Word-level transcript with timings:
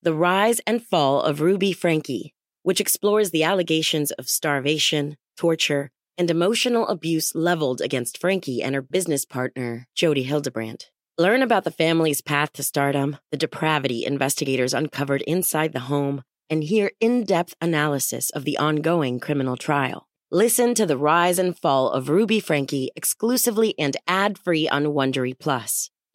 The 0.00 0.14
Rise 0.14 0.60
and 0.64 0.80
Fall 0.80 1.22
of 1.22 1.40
Ruby 1.40 1.72
Franke, 1.72 2.32
which 2.62 2.80
explores 2.80 3.32
the 3.32 3.42
allegations 3.42 4.12
of 4.12 4.28
starvation, 4.28 5.16
torture, 5.36 5.90
and 6.16 6.30
emotional 6.30 6.86
abuse 6.86 7.34
leveled 7.34 7.80
against 7.80 8.16
Franke 8.16 8.62
and 8.62 8.76
her 8.76 8.82
business 8.82 9.24
partner, 9.24 9.88
Jodi 9.96 10.22
Hildebrandt. 10.22 10.90
Learn 11.18 11.42
about 11.42 11.64
the 11.64 11.72
family's 11.72 12.20
path 12.20 12.52
to 12.52 12.62
stardom, 12.62 13.16
the 13.32 13.36
depravity 13.36 14.04
investigators 14.04 14.72
uncovered 14.72 15.22
inside 15.22 15.72
the 15.72 15.80
home, 15.80 16.22
and 16.48 16.62
hear 16.62 16.92
in 17.00 17.24
depth 17.24 17.56
analysis 17.60 18.30
of 18.30 18.44
the 18.44 18.56
ongoing 18.56 19.18
criminal 19.18 19.56
trial. 19.56 20.06
Listen 20.30 20.74
to 20.74 20.86
the 20.86 20.96
rise 20.96 21.40
and 21.40 21.58
fall 21.58 21.90
of 21.90 22.08
Ruby 22.08 22.38
Franke 22.38 22.90
exclusively 22.94 23.74
and 23.76 23.96
ad 24.06 24.38
free 24.38 24.68
on 24.68 24.84
Wondery 24.84 25.36
Plus. 25.36 25.90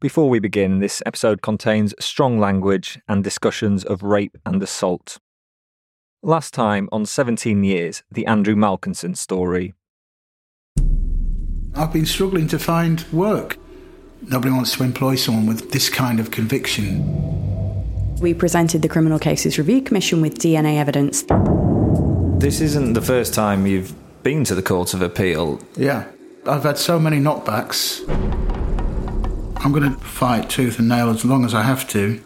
Before 0.00 0.30
we 0.30 0.38
begin, 0.38 0.78
this 0.78 1.02
episode 1.06 1.42
contains 1.42 1.92
strong 1.98 2.38
language 2.38 3.00
and 3.08 3.24
discussions 3.24 3.84
of 3.84 4.04
rape 4.04 4.38
and 4.46 4.62
assault. 4.62 5.18
Last 6.22 6.54
time 6.54 6.88
on 6.92 7.04
17 7.04 7.64
Years, 7.64 8.04
the 8.08 8.24
Andrew 8.26 8.54
Malkinson 8.54 9.16
story. 9.16 9.74
I've 11.74 11.92
been 11.92 12.06
struggling 12.06 12.46
to 12.46 12.60
find 12.60 13.04
work. 13.12 13.56
Nobody 14.22 14.52
wants 14.52 14.76
to 14.76 14.84
employ 14.84 15.16
someone 15.16 15.46
with 15.46 15.72
this 15.72 15.90
kind 15.90 16.20
of 16.20 16.30
conviction. 16.30 17.02
We 18.20 18.34
presented 18.34 18.82
the 18.82 18.88
Criminal 18.88 19.18
Cases 19.18 19.58
Review 19.58 19.82
Commission 19.82 20.20
with 20.20 20.38
DNA 20.38 20.76
evidence. 20.76 21.24
This 22.40 22.60
isn't 22.60 22.92
the 22.92 23.02
first 23.02 23.34
time 23.34 23.66
you've 23.66 23.92
been 24.22 24.44
to 24.44 24.54
the 24.54 24.62
Court 24.62 24.94
of 24.94 25.02
Appeal. 25.02 25.60
Yeah, 25.76 26.06
I've 26.46 26.62
had 26.62 26.78
so 26.78 27.00
many 27.00 27.18
knockbacks. 27.18 28.47
I'm 29.60 29.72
going 29.72 29.92
to 29.92 29.98
fight 29.98 30.48
tooth 30.48 30.78
and 30.78 30.88
nail 30.88 31.10
as 31.10 31.24
long 31.24 31.44
as 31.44 31.52
I 31.52 31.62
have 31.62 31.88
to. 31.88 32.22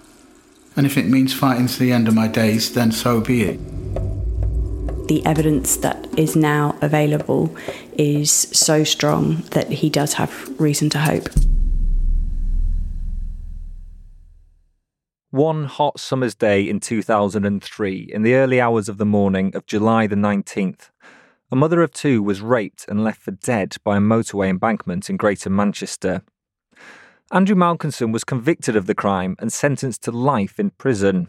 And 0.77 0.87
if 0.87 0.99
it 0.99 1.07
means 1.07 1.33
fighting 1.33 1.67
to 1.67 1.79
the 1.79 1.91
end 1.91 2.09
of 2.09 2.15
my 2.15 2.29
days, 2.29 2.75
then 2.75 2.93
so 2.93 3.21
be 3.21 3.43
it. 3.43 3.59
The 5.09 5.23
evidence 5.25 5.77
that 5.77 6.07
is 6.19 6.37
now 6.37 6.77
available 6.81 7.55
is 7.99 8.31
so 8.31 8.85
strong 8.85 9.43
that 9.51 9.71
he 9.71 9.91
does 9.91 10.15
have 10.15 10.61
reason 10.61 10.91
to 10.91 10.99
hope. 10.99 11.29
One 15.31 15.65
hot 15.65 15.99
summer's 15.99 16.35
day 16.35 16.69
in 16.69 16.79
2003, 16.79 18.11
in 18.13 18.23
the 18.23 18.35
early 18.35 18.61
hours 18.61 18.91
of 18.91 18.99
the 18.99 19.07
morning 19.07 19.57
of 19.57 19.65
July 19.65 20.07
the 20.07 20.17
19th, 20.17 20.91
a 21.51 21.57
mother 21.57 21.83
of 21.83 21.93
two 21.93 22.23
was 22.23 22.43
raped 22.43 22.87
and 22.89 23.03
left 23.03 23.23
for 23.23 23.31
dead 23.31 23.77
by 23.83 23.97
a 23.97 24.01
motorway 24.01 24.51
embankment 24.51 25.09
in 25.09 25.17
Greater 25.17 25.49
Manchester. 25.49 26.23
Andrew 27.35 27.57
Malkinson 27.57 28.13
was 28.13 28.25
convicted 28.25 28.77
of 28.77 28.85
the 28.85 28.95
crime 28.95 29.37
and 29.39 29.51
sentenced 29.51 30.03
to 30.03 30.11
life 30.11 30.61
in 30.61 30.69
prison. 30.69 31.29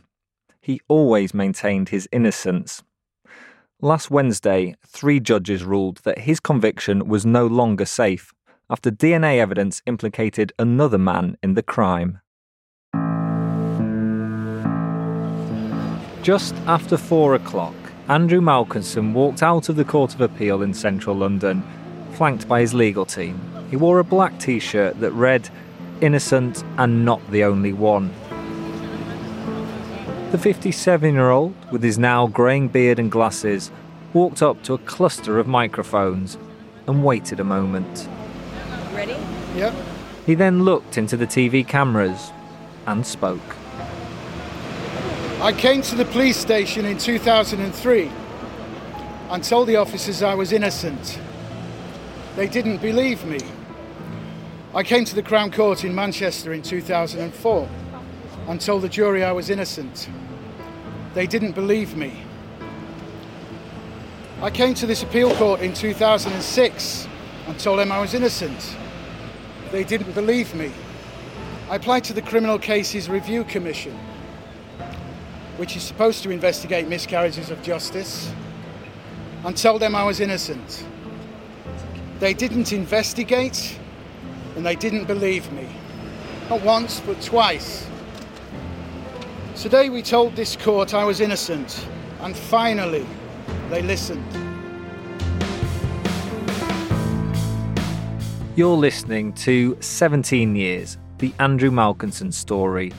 He 0.59 0.81
always 0.89 1.33
maintained 1.33 1.89
his 1.89 2.09
innocence. 2.11 2.83
Last 3.79 4.11
Wednesday, 4.11 4.75
three 4.85 5.21
judges 5.21 5.63
ruled 5.63 6.01
that 6.03 6.19
his 6.19 6.41
conviction 6.41 7.07
was 7.07 7.25
no 7.25 7.47
longer 7.47 7.85
safe 7.85 8.33
after 8.69 8.91
DNA 8.91 9.37
evidence 9.37 9.81
implicated 9.85 10.51
another 10.59 10.97
man 10.97 11.37
in 11.41 11.53
the 11.53 11.63
crime. 11.63 12.19
Just 16.21 16.53
after 16.67 16.97
four 16.97 17.35
o'clock, 17.35 17.75
Andrew 18.09 18.41
Malkinson 18.41 19.13
walked 19.13 19.41
out 19.41 19.69
of 19.69 19.77
the 19.77 19.85
Court 19.85 20.13
of 20.13 20.19
Appeal 20.19 20.63
in 20.63 20.73
central 20.73 21.15
London, 21.15 21.63
flanked 22.11 22.45
by 22.49 22.59
his 22.59 22.73
legal 22.73 23.05
team. 23.05 23.39
He 23.69 23.77
wore 23.77 23.99
a 23.99 24.03
black 24.03 24.37
t 24.37 24.59
shirt 24.59 24.99
that 24.99 25.11
read, 25.13 25.49
innocent 26.03 26.63
and 26.77 27.05
not 27.05 27.21
the 27.31 27.45
only 27.45 27.71
one. 27.71 28.13
The 30.31 30.37
57 30.37 31.13
year 31.13 31.29
old, 31.29 31.55
with 31.71 31.81
his 31.81 31.97
now 31.97 32.27
greying 32.27 32.67
beard 32.67 32.99
and 32.99 33.09
glasses, 33.09 33.71
walked 34.13 34.41
up 34.41 34.61
to 34.63 34.73
a 34.73 34.77
cluster 34.79 35.39
of 35.39 35.47
microphones 35.47 36.37
and 36.87 37.03
waited 37.03 37.39
a 37.39 37.43
moment. 37.43 38.09
Ready? 38.93 39.15
Yep. 39.55 39.73
He 40.25 40.35
then 40.35 40.63
looked 40.63 40.97
into 40.97 41.15
the 41.15 41.25
TV 41.25 41.65
cameras 41.65 42.31
and 42.85 43.05
spoke. 43.05 43.55
I 45.39 45.53
came 45.55 45.81
to 45.83 45.95
the 45.95 46.05
police 46.05 46.37
station 46.37 46.85
in 46.85 46.97
2003 46.97 48.11
and 49.29 49.43
told 49.43 49.67
the 49.67 49.77
officers 49.77 50.21
I 50.21 50.35
was 50.35 50.51
innocent. 50.51 51.19
They 52.35 52.47
didn't 52.47 52.81
believe 52.81 53.25
me. 53.25 53.39
I 54.75 54.81
came 54.81 55.06
to 55.06 55.13
the 55.13 55.22
Crown 55.22 55.51
Court 55.51 55.84
in 55.84 55.94
Manchester 55.94 56.51
in 56.51 56.63
2004 56.63 57.69
and 58.47 58.59
told 58.59 58.81
the 58.81 58.89
jury 58.89 59.23
I 59.23 59.31
was 59.31 59.51
innocent. 59.51 60.09
They 61.13 61.28
didn't 61.28 61.51
believe 61.51 61.95
me. 61.95 62.23
I 64.41 64.50
came 64.50 64.73
to 64.73 64.88
this 64.88 65.03
appeal 65.03 65.35
court 65.35 65.62
in 65.62 65.75
2006 65.75 67.07
and 67.45 67.59
told 67.59 67.78
them 67.78 67.91
I 67.91 68.00
was 68.00 68.16
innocent. 68.16 68.75
They 69.72 69.83
didn't 69.83 70.13
believe 70.13 70.56
me. 70.56 70.72
I 71.69 71.75
applied 71.75 72.03
to 72.06 72.13
the 72.13 72.23
Criminal 72.23 72.57
Cases 72.57 73.07
Review 73.07 73.44
Commission, 73.44 73.95
which 75.57 75.75
is 75.78 75.83
supposed 75.83 76.23
to 76.23 76.31
investigate 76.31 76.88
miscarriages 76.88 77.51
of 77.51 77.62
justice, 77.62 78.33
and 79.45 79.56
told 79.56 79.83
them 79.83 79.94
I 79.94 80.03
was 80.03 80.19
innocent. 80.19 80.83
They 82.19 82.33
didn't 82.33 82.73
investigate 82.73 83.78
and 84.55 84.65
they 84.65 84.75
didn't 84.75 85.05
believe 85.05 85.51
me. 85.51 85.67
Not 86.49 86.61
once, 86.61 86.99
but 86.99 87.21
twice. 87.21 87.87
Today 89.55 89.89
we 89.89 90.01
told 90.01 90.35
this 90.35 90.55
court 90.55 90.93
I 90.93 91.05
was 91.05 91.21
innocent, 91.21 91.87
and 92.21 92.35
finally 92.35 93.05
they 93.69 93.81
listened. 93.81 94.23
You're 98.55 98.77
listening 98.77 99.33
to 99.33 99.77
17 99.79 100.55
Years, 100.55 100.97
the 101.17 101.33
Andrew 101.39 101.71
Malkinson 101.71 102.31
story, 102.31 102.91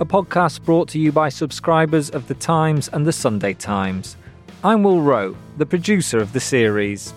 a 0.00 0.04
podcast 0.04 0.62
brought 0.62 0.88
to 0.90 0.98
you 0.98 1.12
by 1.12 1.28
subscribers 1.28 2.10
of 2.10 2.28
The 2.28 2.34
Times 2.34 2.88
and 2.88 3.06
The 3.06 3.12
Sunday 3.12 3.54
Times. 3.54 4.16
I'm 4.64 4.82
Will 4.82 5.00
Roe, 5.00 5.36
the 5.58 5.66
producer 5.66 6.18
of 6.18 6.32
the 6.32 6.40
series. 6.40 7.12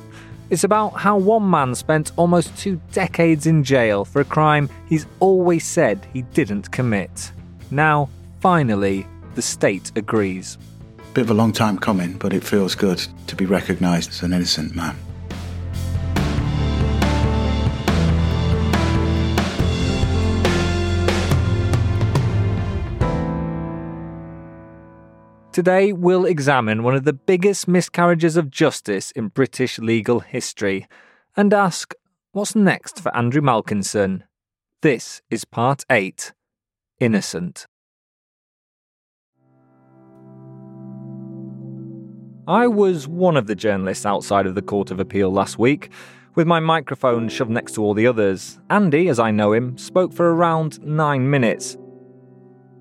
It's 0.49 0.63
about 0.63 0.89
how 0.97 1.15
one 1.17 1.47
man 1.47 1.75
spent 1.75 2.11
almost 2.15 2.57
two 2.57 2.81
decades 2.91 3.45
in 3.45 3.63
jail 3.63 4.03
for 4.03 4.19
a 4.19 4.25
crime 4.25 4.67
he's 4.87 5.05
always 5.19 5.63
said 5.63 6.07
he 6.11 6.23
didn't 6.23 6.71
commit. 6.71 7.31
Now, 7.69 8.09
finally, 8.39 9.05
the 9.35 9.43
state 9.43 9.91
agrees. 9.95 10.57
Bit 11.13 11.25
of 11.25 11.29
a 11.29 11.35
long 11.35 11.53
time 11.53 11.77
coming, 11.77 12.13
but 12.13 12.33
it 12.33 12.43
feels 12.43 12.73
good 12.73 13.05
to 13.27 13.35
be 13.35 13.45
recognised 13.45 14.09
as 14.09 14.23
an 14.23 14.33
innocent 14.33 14.75
man. 14.75 14.95
Today, 25.59 25.91
we'll 25.91 26.23
examine 26.23 26.83
one 26.83 26.95
of 26.95 27.03
the 27.03 27.11
biggest 27.11 27.67
miscarriages 27.67 28.37
of 28.37 28.49
justice 28.49 29.11
in 29.11 29.27
British 29.27 29.77
legal 29.77 30.21
history 30.21 30.87
and 31.35 31.53
ask 31.53 31.93
what's 32.31 32.55
next 32.55 33.01
for 33.01 33.13
Andrew 33.13 33.41
Malkinson? 33.41 34.23
This 34.83 35.21
is 35.29 35.43
part 35.43 35.83
8 35.91 36.31
Innocent. 37.01 37.67
I 42.47 42.65
was 42.67 43.05
one 43.05 43.35
of 43.35 43.47
the 43.47 43.55
journalists 43.55 44.05
outside 44.05 44.45
of 44.45 44.55
the 44.55 44.61
Court 44.61 44.91
of 44.91 45.01
Appeal 45.01 45.29
last 45.29 45.59
week, 45.59 45.91
with 46.35 46.47
my 46.47 46.61
microphone 46.61 47.27
shoved 47.27 47.51
next 47.51 47.73
to 47.73 47.83
all 47.83 47.93
the 47.93 48.07
others. 48.07 48.61
Andy, 48.69 49.09
as 49.09 49.19
I 49.19 49.31
know 49.31 49.51
him, 49.51 49.77
spoke 49.77 50.13
for 50.13 50.33
around 50.33 50.81
nine 50.81 51.29
minutes. 51.29 51.75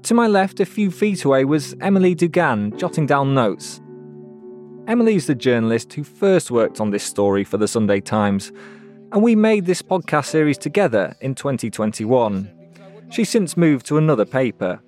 To 0.05 0.15
my 0.15 0.27
left, 0.27 0.61
a 0.61 0.65
few 0.65 0.91
feet 0.91 1.25
away, 1.25 1.45
was 1.45 1.75
Emily 1.81 2.15
Dugan, 2.15 2.77
jotting 2.79 3.07
down 3.07 3.35
notes. 3.35 3.81
Emily's 4.87 5.27
the 5.27 5.35
journalist 5.35 5.93
who 5.93 6.03
first 6.03 6.51
worked 6.51 6.81
on 6.81 6.91
this 6.91 7.03
story 7.03 7.45
for 7.45 7.59
the 7.59 7.69
Sunday 7.69 8.01
Times, 8.01 8.51
and 9.13 9.23
we 9.23 9.37
made 9.37 9.67
this 9.67 9.83
podcast 9.83 10.27
series 10.27 10.57
together 10.57 11.15
in 11.21 11.35
2021. 11.35 12.51
She's 13.11 13.29
since 13.29 13.57
moved 13.57 13.87
to 13.87 13.99
another 13.99 14.25
paper. 14.25 14.81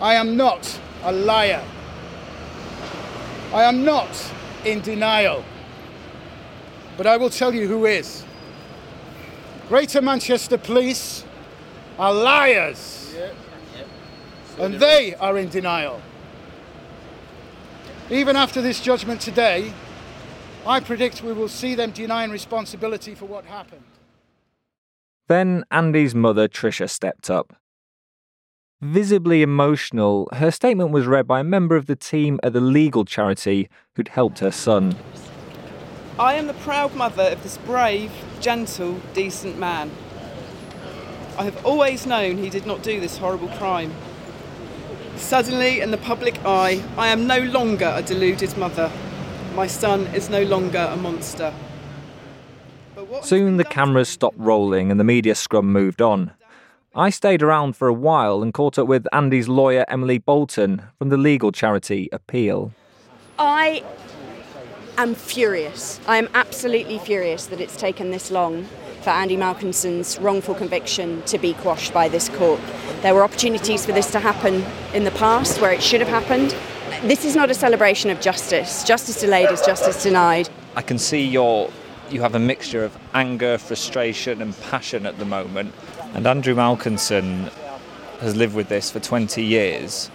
I 0.00 0.14
am 0.14 0.36
not 0.36 0.80
a 1.04 1.12
liar. 1.12 1.64
I 3.52 3.62
am 3.62 3.84
not 3.84 4.32
in 4.64 4.80
denial. 4.80 5.44
But 6.96 7.06
I 7.06 7.16
will 7.16 7.30
tell 7.30 7.54
you 7.54 7.68
who 7.68 7.86
is. 7.86 8.24
Greater 9.68 10.02
Manchester 10.02 10.58
Police 10.58 11.24
are 11.98 12.12
liars. 12.12 13.14
And 14.58 14.74
they 14.74 15.14
are 15.16 15.36
in 15.38 15.48
denial. 15.48 16.00
Even 18.10 18.36
after 18.36 18.60
this 18.60 18.80
judgment 18.80 19.20
today, 19.20 19.72
I 20.66 20.80
predict 20.80 21.22
we 21.22 21.32
will 21.32 21.48
see 21.48 21.74
them 21.74 21.90
denying 21.90 22.30
responsibility 22.30 23.14
for 23.14 23.26
what 23.26 23.44
happened. 23.44 23.84
Then 25.26 25.64
Andy's 25.70 26.14
mother, 26.14 26.48
Tricia, 26.48 26.88
stepped 26.88 27.30
up. 27.30 27.56
Visibly 28.80 29.40
emotional, 29.40 30.28
her 30.34 30.50
statement 30.50 30.90
was 30.90 31.06
read 31.06 31.26
by 31.26 31.40
a 31.40 31.44
member 31.44 31.76
of 31.76 31.86
the 31.86 31.96
team 31.96 32.38
at 32.42 32.52
the 32.52 32.60
legal 32.60 33.04
charity 33.04 33.70
who'd 33.94 34.08
helped 34.08 34.40
her 34.40 34.50
son. 34.50 34.94
I 36.18 36.34
am 36.34 36.46
the 36.46 36.54
proud 36.54 36.94
mother 36.94 37.22
of 37.24 37.42
this 37.42 37.56
brave, 37.58 38.12
gentle, 38.40 39.00
decent 39.14 39.58
man. 39.58 39.90
I 41.36 41.44
have 41.44 41.66
always 41.66 42.06
known 42.06 42.38
he 42.38 42.48
did 42.48 42.64
not 42.64 42.82
do 42.82 43.00
this 43.00 43.18
horrible 43.18 43.48
crime. 43.48 43.92
Suddenly, 45.16 45.80
in 45.80 45.90
the 45.90 45.98
public 45.98 46.38
eye, 46.44 46.82
I 46.96 47.08
am 47.08 47.26
no 47.26 47.40
longer 47.40 47.92
a 47.94 48.02
deluded 48.02 48.56
mother. 48.56 48.90
My 49.54 49.66
son 49.66 50.06
is 50.08 50.28
no 50.30 50.42
longer 50.44 50.88
a 50.90 50.96
monster. 50.96 51.52
Soon 53.22 53.56
the 53.56 53.64
cameras 53.64 54.08
stopped 54.08 54.38
rolling 54.38 54.90
and 54.90 55.00
the 55.00 55.04
media 55.04 55.34
scrum 55.34 55.72
moved 55.72 56.00
on. 56.00 56.32
I 56.94 57.10
stayed 57.10 57.42
around 57.42 57.74
for 57.74 57.88
a 57.88 57.92
while 57.92 58.40
and 58.40 58.54
caught 58.54 58.78
up 58.78 58.86
with 58.86 59.06
Andy's 59.12 59.48
lawyer, 59.48 59.84
Emily 59.88 60.18
Bolton, 60.18 60.82
from 60.98 61.08
the 61.08 61.16
legal 61.16 61.50
charity 61.50 62.08
Appeal. 62.12 62.72
I 63.38 63.82
am 64.96 65.16
furious. 65.16 65.98
I 66.06 66.18
am 66.18 66.28
absolutely 66.34 66.98
furious 66.98 67.46
that 67.46 67.60
it's 67.60 67.76
taken 67.76 68.12
this 68.12 68.30
long 68.30 68.68
for 69.04 69.10
Andy 69.10 69.36
Malkinson's 69.36 70.18
wrongful 70.18 70.54
conviction 70.54 71.22
to 71.24 71.36
be 71.36 71.52
quashed 71.52 71.92
by 71.92 72.08
this 72.08 72.30
court. 72.30 72.58
There 73.02 73.14
were 73.14 73.22
opportunities 73.22 73.84
for 73.84 73.92
this 73.92 74.10
to 74.12 74.18
happen 74.18 74.64
in 74.94 75.04
the 75.04 75.10
past 75.10 75.60
where 75.60 75.72
it 75.72 75.82
should 75.82 76.00
have 76.00 76.08
happened. 76.08 76.56
This 77.06 77.26
is 77.26 77.36
not 77.36 77.50
a 77.50 77.54
celebration 77.54 78.08
of 78.08 78.22
justice. 78.22 78.82
Justice 78.82 79.20
delayed 79.20 79.50
is 79.50 79.60
justice 79.60 80.02
denied. 80.02 80.48
I 80.74 80.80
can 80.80 80.98
see 80.98 81.22
your 81.22 81.70
you 82.10 82.22
have 82.22 82.34
a 82.34 82.38
mixture 82.38 82.82
of 82.82 82.96
anger, 83.12 83.58
frustration, 83.58 84.40
and 84.40 84.58
passion 84.62 85.04
at 85.04 85.18
the 85.18 85.24
moment. 85.24 85.74
And 86.14 86.26
Andrew 86.26 86.54
Malkinson 86.54 87.50
has 88.20 88.34
lived 88.36 88.54
with 88.54 88.68
this 88.68 88.90
for 88.90 89.00
20 89.00 89.42
years. 89.42 90.10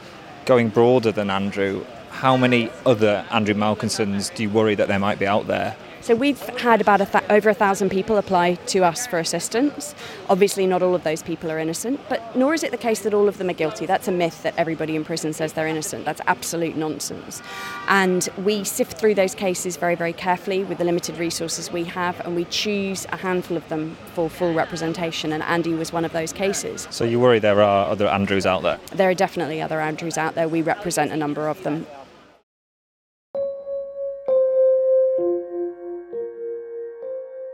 Going 0.45 0.69
broader 0.69 1.11
than 1.11 1.29
Andrew, 1.29 1.85
how 2.09 2.37
many 2.37 2.71
other 2.85 3.25
Andrew 3.29 3.55
Malkinsons 3.55 4.33
do 4.33 4.43
you 4.43 4.49
worry 4.49 4.75
that 4.75 4.87
there 4.87 4.99
might 4.99 5.19
be 5.19 5.27
out 5.27 5.47
there? 5.47 5.75
So 6.01 6.15
we've 6.15 6.39
had 6.59 6.81
about 6.81 7.01
a 7.01 7.05
th- 7.05 7.23
over 7.29 7.49
a 7.49 7.53
thousand 7.53 7.89
people 7.89 8.17
apply 8.17 8.55
to 8.55 8.83
us 8.85 9.05
for 9.05 9.19
assistance. 9.19 9.93
Obviously, 10.29 10.65
not 10.65 10.81
all 10.81 10.95
of 10.95 11.03
those 11.03 11.21
people 11.21 11.51
are 11.51 11.59
innocent, 11.59 11.99
but 12.09 12.35
nor 12.35 12.53
is 12.53 12.63
it 12.63 12.71
the 12.71 12.77
case 12.77 13.01
that 13.01 13.13
all 13.13 13.27
of 13.27 13.37
them 13.37 13.49
are 13.49 13.53
guilty. 13.53 13.85
That's 13.85 14.07
a 14.07 14.11
myth 14.11 14.41
that 14.43 14.53
everybody 14.57 14.95
in 14.95 15.03
prison 15.03 15.33
says 15.33 15.53
they're 15.53 15.67
innocent. 15.67 16.05
That's 16.05 16.21
absolute 16.25 16.75
nonsense. 16.75 17.41
And 17.89 18.27
we 18.43 18.63
sift 18.63 18.97
through 18.97 19.15
those 19.15 19.35
cases 19.35 19.77
very, 19.77 19.95
very 19.95 20.13
carefully 20.13 20.63
with 20.63 20.77
the 20.77 20.85
limited 20.85 21.17
resources 21.17 21.71
we 21.71 21.83
have, 21.83 22.19
and 22.21 22.35
we 22.35 22.45
choose 22.45 23.05
a 23.11 23.17
handful 23.17 23.57
of 23.57 23.67
them 23.69 23.97
for 24.13 24.29
full 24.29 24.53
representation. 24.53 25.33
And 25.33 25.43
Andy 25.43 25.73
was 25.73 25.91
one 25.91 26.05
of 26.05 26.13
those 26.13 26.31
cases. 26.31 26.87
So 26.91 27.03
you 27.03 27.19
worry 27.19 27.39
there 27.39 27.61
are 27.61 27.89
other 27.89 28.07
Andrews 28.07 28.45
out 28.45 28.63
there? 28.63 28.79
There 28.93 29.09
are 29.09 29.13
definitely 29.13 29.61
other 29.61 29.81
Andrews 29.81 30.17
out 30.17 30.35
there. 30.35 30.47
We 30.47 30.61
represent 30.61 31.11
a 31.11 31.17
number 31.17 31.47
of 31.47 31.61
them. 31.63 31.85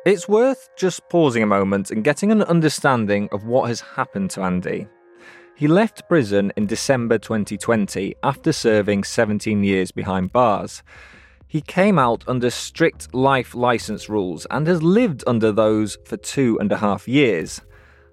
It's 0.06 0.30
worth 0.30 0.70
just 0.78 1.02
pausing 1.10 1.42
a 1.42 1.48
moment 1.48 1.90
and 1.90 2.04
getting 2.04 2.32
an 2.32 2.44
understanding 2.44 3.28
of 3.32 3.46
what 3.46 3.70
has 3.70 3.80
happened 3.80 4.30
to 4.32 4.44
Andy. 4.44 4.88
He 5.56 5.68
left 5.68 6.08
prison 6.08 6.54
in 6.56 6.68
December 6.68 7.18
2020 7.18 8.14
after 8.22 8.54
serving 8.54 9.04
17 9.04 9.64
years 9.64 9.92
behind 9.92 10.32
bars. 10.32 10.84
He 11.48 11.60
came 11.60 11.98
out 11.98 12.24
under 12.28 12.52
strict 12.52 13.16
life 13.16 13.56
license 13.56 14.08
rules 14.08 14.46
and 14.52 14.68
has 14.68 14.84
lived 14.84 15.24
under 15.26 15.52
those 15.52 15.98
for 16.06 16.18
two 16.18 16.60
and 16.60 16.72
a 16.72 16.78
half 16.78 17.08
years. 17.08 17.62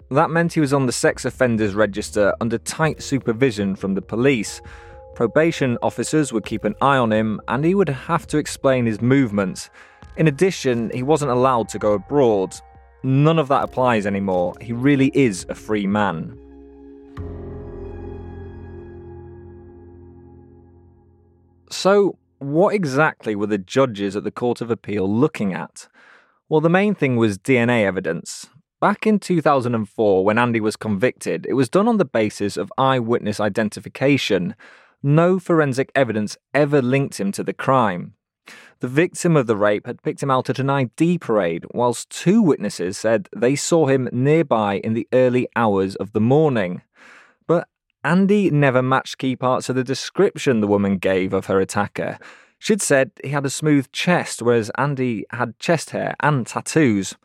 That 0.09 0.31
meant 0.31 0.53
he 0.53 0.61
was 0.61 0.73
on 0.73 0.87
the 0.87 0.91
sex 0.91 1.25
offenders 1.25 1.75
register 1.75 2.33
under 2.41 2.57
tight 2.57 3.03
supervision 3.03 3.75
from 3.75 3.93
the 3.93 4.01
police. 4.01 4.63
Probation 5.13 5.77
officers 5.83 6.33
would 6.33 6.43
keep 6.43 6.63
an 6.63 6.73
eye 6.81 6.97
on 6.97 7.13
him 7.13 7.39
and 7.47 7.63
he 7.63 7.75
would 7.75 7.89
have 7.89 8.25
to 8.27 8.39
explain 8.39 8.87
his 8.87 8.99
movements. 8.99 9.69
In 10.15 10.27
addition, 10.27 10.91
he 10.93 11.01
wasn't 11.01 11.31
allowed 11.31 11.69
to 11.69 11.79
go 11.79 11.93
abroad. 11.93 12.55
None 13.03 13.39
of 13.39 13.47
that 13.47 13.63
applies 13.63 14.05
anymore. 14.05 14.53
He 14.61 14.71
really 14.71 15.11
is 15.13 15.45
a 15.49 15.55
free 15.55 15.87
man. 15.87 16.37
So, 21.69 22.17
what 22.37 22.75
exactly 22.75 23.35
were 23.35 23.47
the 23.47 23.57
judges 23.57 24.15
at 24.15 24.23
the 24.23 24.31
Court 24.31 24.61
of 24.61 24.69
Appeal 24.69 25.11
looking 25.11 25.53
at? 25.53 25.87
Well, 26.47 26.61
the 26.61 26.69
main 26.69 26.93
thing 26.93 27.15
was 27.15 27.39
DNA 27.39 27.83
evidence. 27.83 28.47
Back 28.79 29.07
in 29.07 29.17
2004, 29.17 30.23
when 30.23 30.37
Andy 30.37 30.59
was 30.59 30.75
convicted, 30.75 31.47
it 31.47 31.53
was 31.53 31.69
done 31.69 31.87
on 31.87 31.97
the 31.97 32.05
basis 32.05 32.57
of 32.57 32.71
eyewitness 32.77 33.39
identification. 33.39 34.55
No 35.01 35.39
forensic 35.39 35.91
evidence 35.95 36.37
ever 36.53 36.81
linked 36.81 37.19
him 37.19 37.31
to 37.31 37.43
the 37.43 37.53
crime. 37.53 38.13
The 38.83 38.89
victim 38.89 39.37
of 39.37 39.47
the 39.47 39.55
rape 39.55 39.87
had 39.87 40.03
picked 40.03 40.21
him 40.21 40.29
out 40.29 40.49
at 40.49 40.59
an 40.59 40.69
ID 40.69 41.17
parade, 41.19 41.65
whilst 41.73 42.09
two 42.09 42.41
witnesses 42.41 42.97
said 42.97 43.29
they 43.33 43.55
saw 43.55 43.87
him 43.87 44.09
nearby 44.11 44.81
in 44.83 44.93
the 44.93 45.07
early 45.13 45.47
hours 45.55 45.95
of 45.95 46.11
the 46.11 46.19
morning. 46.19 46.81
But 47.47 47.69
Andy 48.03 48.51
never 48.51 48.81
matched 48.83 49.19
key 49.19 49.37
parts 49.37 49.69
of 49.69 49.77
the 49.77 49.85
description 49.85 50.59
the 50.59 50.67
woman 50.67 50.97
gave 50.97 51.31
of 51.31 51.45
her 51.45 51.61
attacker. 51.61 52.19
She'd 52.59 52.81
said 52.81 53.11
he 53.23 53.29
had 53.29 53.45
a 53.45 53.49
smooth 53.49 53.89
chest, 53.93 54.41
whereas 54.41 54.69
Andy 54.77 55.25
had 55.29 55.57
chest 55.59 55.91
hair 55.91 56.13
and 56.19 56.45
tattoos. 56.45 57.15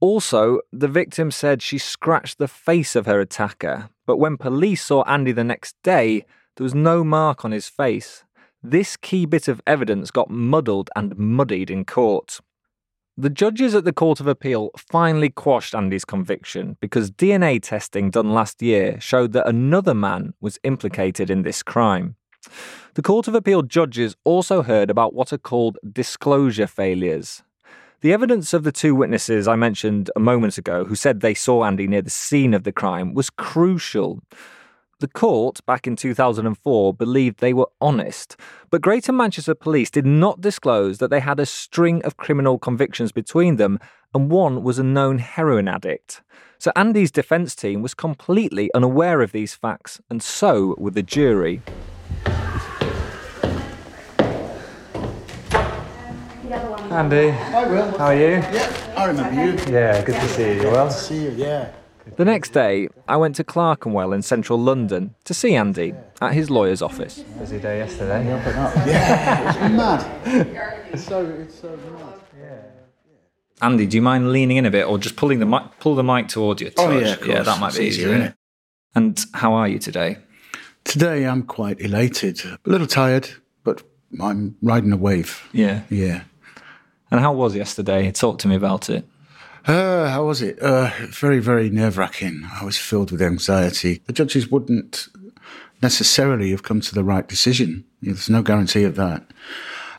Also, 0.00 0.58
the 0.72 0.88
victim 0.88 1.30
said 1.30 1.62
she 1.62 1.78
scratched 1.78 2.38
the 2.38 2.48
face 2.48 2.96
of 2.96 3.06
her 3.06 3.20
attacker, 3.20 3.88
but 4.04 4.16
when 4.16 4.36
police 4.36 4.84
saw 4.84 5.04
Andy 5.04 5.30
the 5.30 5.44
next 5.44 5.76
day, 5.84 6.24
there 6.56 6.64
was 6.64 6.74
no 6.74 7.04
mark 7.04 7.44
on 7.44 7.52
his 7.52 7.68
face. 7.68 8.24
This 8.62 8.96
key 8.96 9.24
bit 9.24 9.46
of 9.46 9.62
evidence 9.68 10.10
got 10.10 10.30
muddled 10.30 10.90
and 10.96 11.16
muddied 11.16 11.70
in 11.70 11.84
court. 11.84 12.40
The 13.16 13.30
judges 13.30 13.74
at 13.74 13.84
the 13.84 13.92
Court 13.92 14.18
of 14.18 14.26
Appeal 14.26 14.70
finally 14.76 15.28
quashed 15.28 15.74
Andy's 15.74 16.04
conviction 16.04 16.76
because 16.80 17.10
DNA 17.10 17.62
testing 17.62 18.10
done 18.10 18.30
last 18.30 18.60
year 18.60 19.00
showed 19.00 19.32
that 19.32 19.48
another 19.48 19.94
man 19.94 20.34
was 20.40 20.58
implicated 20.64 21.30
in 21.30 21.42
this 21.42 21.62
crime. 21.62 22.16
The 22.94 23.02
Court 23.02 23.28
of 23.28 23.34
Appeal 23.34 23.62
judges 23.62 24.16
also 24.24 24.62
heard 24.62 24.90
about 24.90 25.14
what 25.14 25.32
are 25.32 25.38
called 25.38 25.78
disclosure 25.92 26.66
failures. 26.66 27.42
The 28.00 28.12
evidence 28.12 28.52
of 28.52 28.64
the 28.64 28.72
two 28.72 28.94
witnesses 28.94 29.46
I 29.48 29.56
mentioned 29.56 30.10
a 30.14 30.20
moment 30.20 30.58
ago 30.58 30.84
who 30.84 30.94
said 30.94 31.20
they 31.20 31.34
saw 31.34 31.64
Andy 31.64 31.86
near 31.86 32.02
the 32.02 32.10
scene 32.10 32.54
of 32.54 32.64
the 32.64 32.72
crime 32.72 33.14
was 33.14 33.30
crucial. 33.30 34.20
The 35.00 35.06
court, 35.06 35.64
back 35.64 35.86
in 35.86 35.94
2004, 35.94 36.92
believed 36.92 37.38
they 37.38 37.52
were 37.52 37.68
honest, 37.80 38.36
but 38.68 38.82
Greater 38.82 39.12
Manchester 39.12 39.54
Police 39.54 39.92
did 39.92 40.04
not 40.04 40.40
disclose 40.40 40.98
that 40.98 41.08
they 41.08 41.20
had 41.20 41.38
a 41.38 41.46
string 41.46 42.02
of 42.02 42.16
criminal 42.16 42.58
convictions 42.58 43.12
between 43.12 43.58
them, 43.58 43.78
and 44.12 44.28
one 44.28 44.64
was 44.64 44.76
a 44.76 44.82
known 44.82 45.18
heroin 45.18 45.68
addict. 45.68 46.20
So 46.58 46.72
Andy's 46.74 47.12
defence 47.12 47.54
team 47.54 47.80
was 47.80 47.94
completely 47.94 48.74
unaware 48.74 49.22
of 49.22 49.30
these 49.30 49.54
facts, 49.54 50.00
and 50.10 50.20
so 50.20 50.74
were 50.78 50.90
the 50.90 51.04
jury. 51.04 51.62
Andy. 56.90 57.30
I 57.30 57.66
will. 57.68 57.96
How 57.98 58.06
are 58.06 58.14
you? 58.16 58.30
Yeah, 58.30 58.94
I 58.96 59.04
remember 59.04 59.44
you. 59.46 59.72
Yeah, 59.72 60.02
good 60.02 60.16
to 60.16 60.28
see 60.30 60.54
you. 60.54 60.62
You 60.62 60.70
well? 60.72 60.90
See 60.90 61.22
you, 61.22 61.30
yeah. 61.36 61.70
Good, 62.18 62.26
The 62.26 62.32
next 62.32 62.50
day, 62.52 62.88
I 63.06 63.16
went 63.16 63.36
to 63.36 63.44
Clerkenwell 63.44 64.12
in 64.12 64.22
central 64.22 64.58
London 64.58 65.14
to 65.22 65.32
see 65.32 65.54
Andy 65.54 65.94
at 66.20 66.34
his 66.34 66.50
lawyer's 66.50 66.82
office. 66.82 67.20
Busy 67.38 67.60
day 67.60 67.78
yesterday. 67.78 68.26
Yeah, 68.26 69.48
it's 69.48 69.58
mad. 69.72 70.88
It's 70.92 71.04
so, 71.04 71.24
it's 71.24 71.60
so 71.60 71.76
mad. 71.76 72.14
Yeah. 72.36 72.62
Andy, 73.62 73.86
do 73.86 73.96
you 73.96 74.02
mind 74.02 74.32
leaning 74.32 74.56
in 74.56 74.66
a 74.66 74.70
bit 74.70 74.86
or 74.88 74.98
just 74.98 75.14
pulling 75.14 75.38
the 75.38 75.46
mic, 75.46 75.62
pull 75.78 75.94
the 75.94 76.02
mic 76.02 76.26
toward 76.26 76.60
you? 76.60 76.72
Oh, 76.76 76.90
yeah, 76.90 77.12
of 77.14 77.24
yeah, 77.24 77.42
that 77.42 77.60
might 77.60 77.68
It's 77.68 77.78
be 77.78 77.84
easier, 77.84 78.08
easier. 78.08 78.18
innit? 78.18 78.34
And 78.96 79.24
how 79.34 79.52
are 79.54 79.68
you 79.68 79.78
today? 79.78 80.18
Today 80.82 81.24
I'm 81.24 81.44
quite 81.44 81.80
elated. 81.80 82.44
A 82.44 82.58
little 82.64 82.88
tired, 82.88 83.28
but 83.62 83.84
I'm 84.20 84.56
riding 84.60 84.90
a 84.92 84.96
wave. 84.96 85.48
Yeah. 85.52 85.82
Yeah. 85.88 86.22
And 87.12 87.20
how 87.20 87.32
was 87.32 87.54
yesterday? 87.54 88.10
Talk 88.10 88.40
to 88.40 88.48
me 88.48 88.56
about 88.56 88.90
it. 88.90 89.06
Uh, 89.68 90.08
how 90.08 90.24
was 90.24 90.40
it? 90.40 90.58
Uh, 90.60 90.90
very, 91.10 91.40
very 91.40 91.68
nerve 91.68 91.98
wracking. 91.98 92.42
I 92.58 92.64
was 92.64 92.78
filled 92.78 93.12
with 93.12 93.20
anxiety. 93.20 94.00
The 94.06 94.12
judges 94.14 94.48
wouldn't 94.50 95.08
necessarily 95.82 96.50
have 96.52 96.62
come 96.62 96.80
to 96.80 96.94
the 96.94 97.04
right 97.04 97.28
decision. 97.28 97.84
There's 98.00 98.30
no 98.30 98.42
guarantee 98.42 98.84
of 98.84 98.96
that. 98.96 99.24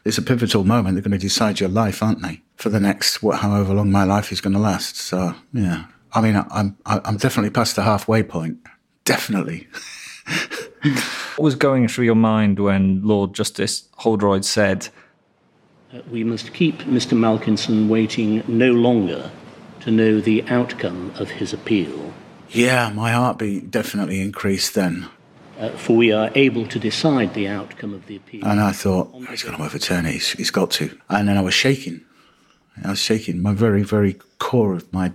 It's 0.06 0.18
a 0.18 0.22
pivotal 0.24 0.64
moment. 0.64 0.96
They're 0.96 1.04
going 1.04 1.12
to 1.12 1.18
decide 1.20 1.60
your 1.60 1.70
life, 1.70 2.02
aren't 2.02 2.22
they? 2.24 2.42
For 2.56 2.70
the 2.70 2.80
next, 2.80 3.22
what, 3.22 3.40
however 3.40 3.74
long 3.76 3.92
my 3.92 4.04
life 4.06 4.32
is 4.32 4.42
going 4.42 4.54
to 4.54 4.60
last. 4.60 4.96
So, 4.96 5.36
yeah. 5.54 5.86
I 6.14 6.22
mean, 6.22 6.36
I- 6.36 6.48
I'm, 6.50 6.76
I- 6.88 7.02
I'm 7.06 7.18
definitely 7.18 7.52
past 7.52 7.76
the 7.76 7.84
halfway 7.84 8.24
point. 8.24 8.58
Definitely. 9.06 9.68
What 10.82 11.44
was 11.44 11.56
going 11.56 11.88
through 11.88 12.06
your 12.06 12.16
mind 12.16 12.60
when 12.60 13.02
Lord 13.04 13.34
Justice 13.34 13.88
Holroyde 14.00 14.46
said, 14.46 14.90
We 16.10 16.24
must 16.24 16.54
keep 16.54 16.80
Mr. 16.80 17.18
Malkinson 17.18 17.88
waiting 17.88 18.44
no 18.48 18.72
longer 18.72 19.32
to 19.82 19.92
know 19.92 20.20
the 20.22 20.44
outcome 20.50 21.12
of 21.20 21.30
his 21.32 21.54
appeal, 21.54 22.14
Yeah, 22.52 22.90
my 22.94 23.12
heartbeat 23.12 23.70
definitely 23.72 24.22
increased 24.22 24.74
then. 24.74 25.08
uh, 25.60 25.70
for 25.78 25.96
we 25.98 26.12
are 26.12 26.32
able 26.36 26.66
to 26.68 26.80
decide 26.80 27.34
the 27.34 27.48
outcome 27.48 27.94
of 27.94 28.06
the 28.08 28.16
appeal. 28.16 28.46
And 28.46 28.60
I 28.60 28.72
thought, 28.72 29.12
"Oh, 29.14 29.20
he's 29.26 29.44
going 29.44 29.58
to 29.58 29.64
overturn 29.64 30.06
it. 30.06 30.14
He's, 30.14 30.32
he's 30.32 30.52
got 30.52 30.72
to. 30.72 30.98
And 31.10 31.28
then 31.28 31.38
I 31.38 31.42
was 31.42 31.54
shaking. 31.54 32.02
I 32.84 32.90
was 32.92 33.00
shaking. 33.02 33.42
My 33.42 33.54
very, 33.54 33.84
very 33.84 34.14
core 34.40 34.74
of 34.74 34.92
my 34.94 35.12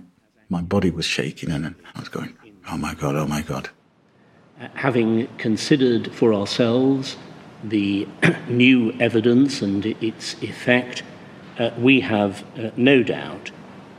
my 0.49 0.61
body 0.61 0.91
was 0.91 1.05
shaking, 1.05 1.49
and 1.51 1.73
I 1.95 1.99
was 1.99 2.09
going, 2.09 2.37
"Oh 2.69 2.77
my 2.77 2.93
god! 2.93 3.15
Oh 3.15 3.25
my 3.27 3.41
god!" 3.41 3.69
Uh, 4.61 4.67
Having 4.75 5.27
considered 5.39 6.13
for 6.13 6.31
ourselves 6.33 7.17
the 7.63 8.07
new 8.47 8.91
evidence 8.99 9.63
and 9.63 9.83
its 9.99 10.35
effect, 10.43 11.01
uh, 11.57 11.71
we 11.77 12.01
have 12.01 12.43
uh, 12.57 12.69
no 12.77 13.01
doubt 13.01 13.49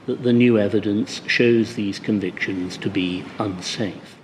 that 0.06 0.22
the 0.22 0.32
new 0.32 0.58
evidence 0.58 1.20
shows 1.26 1.74
these 1.74 1.98
convictions 1.98 2.76
to 2.78 2.88
be 2.88 3.24
unsafe. 3.38 4.16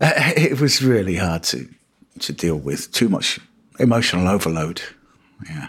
Uh, 0.00 0.12
it 0.36 0.60
was 0.60 0.82
really 0.82 1.16
hard 1.16 1.42
to 1.44 1.68
to 2.20 2.32
deal 2.32 2.56
with. 2.56 2.90
Too 2.92 3.08
much 3.08 3.38
emotional 3.78 4.28
overload. 4.28 4.82
Yeah. 5.48 5.68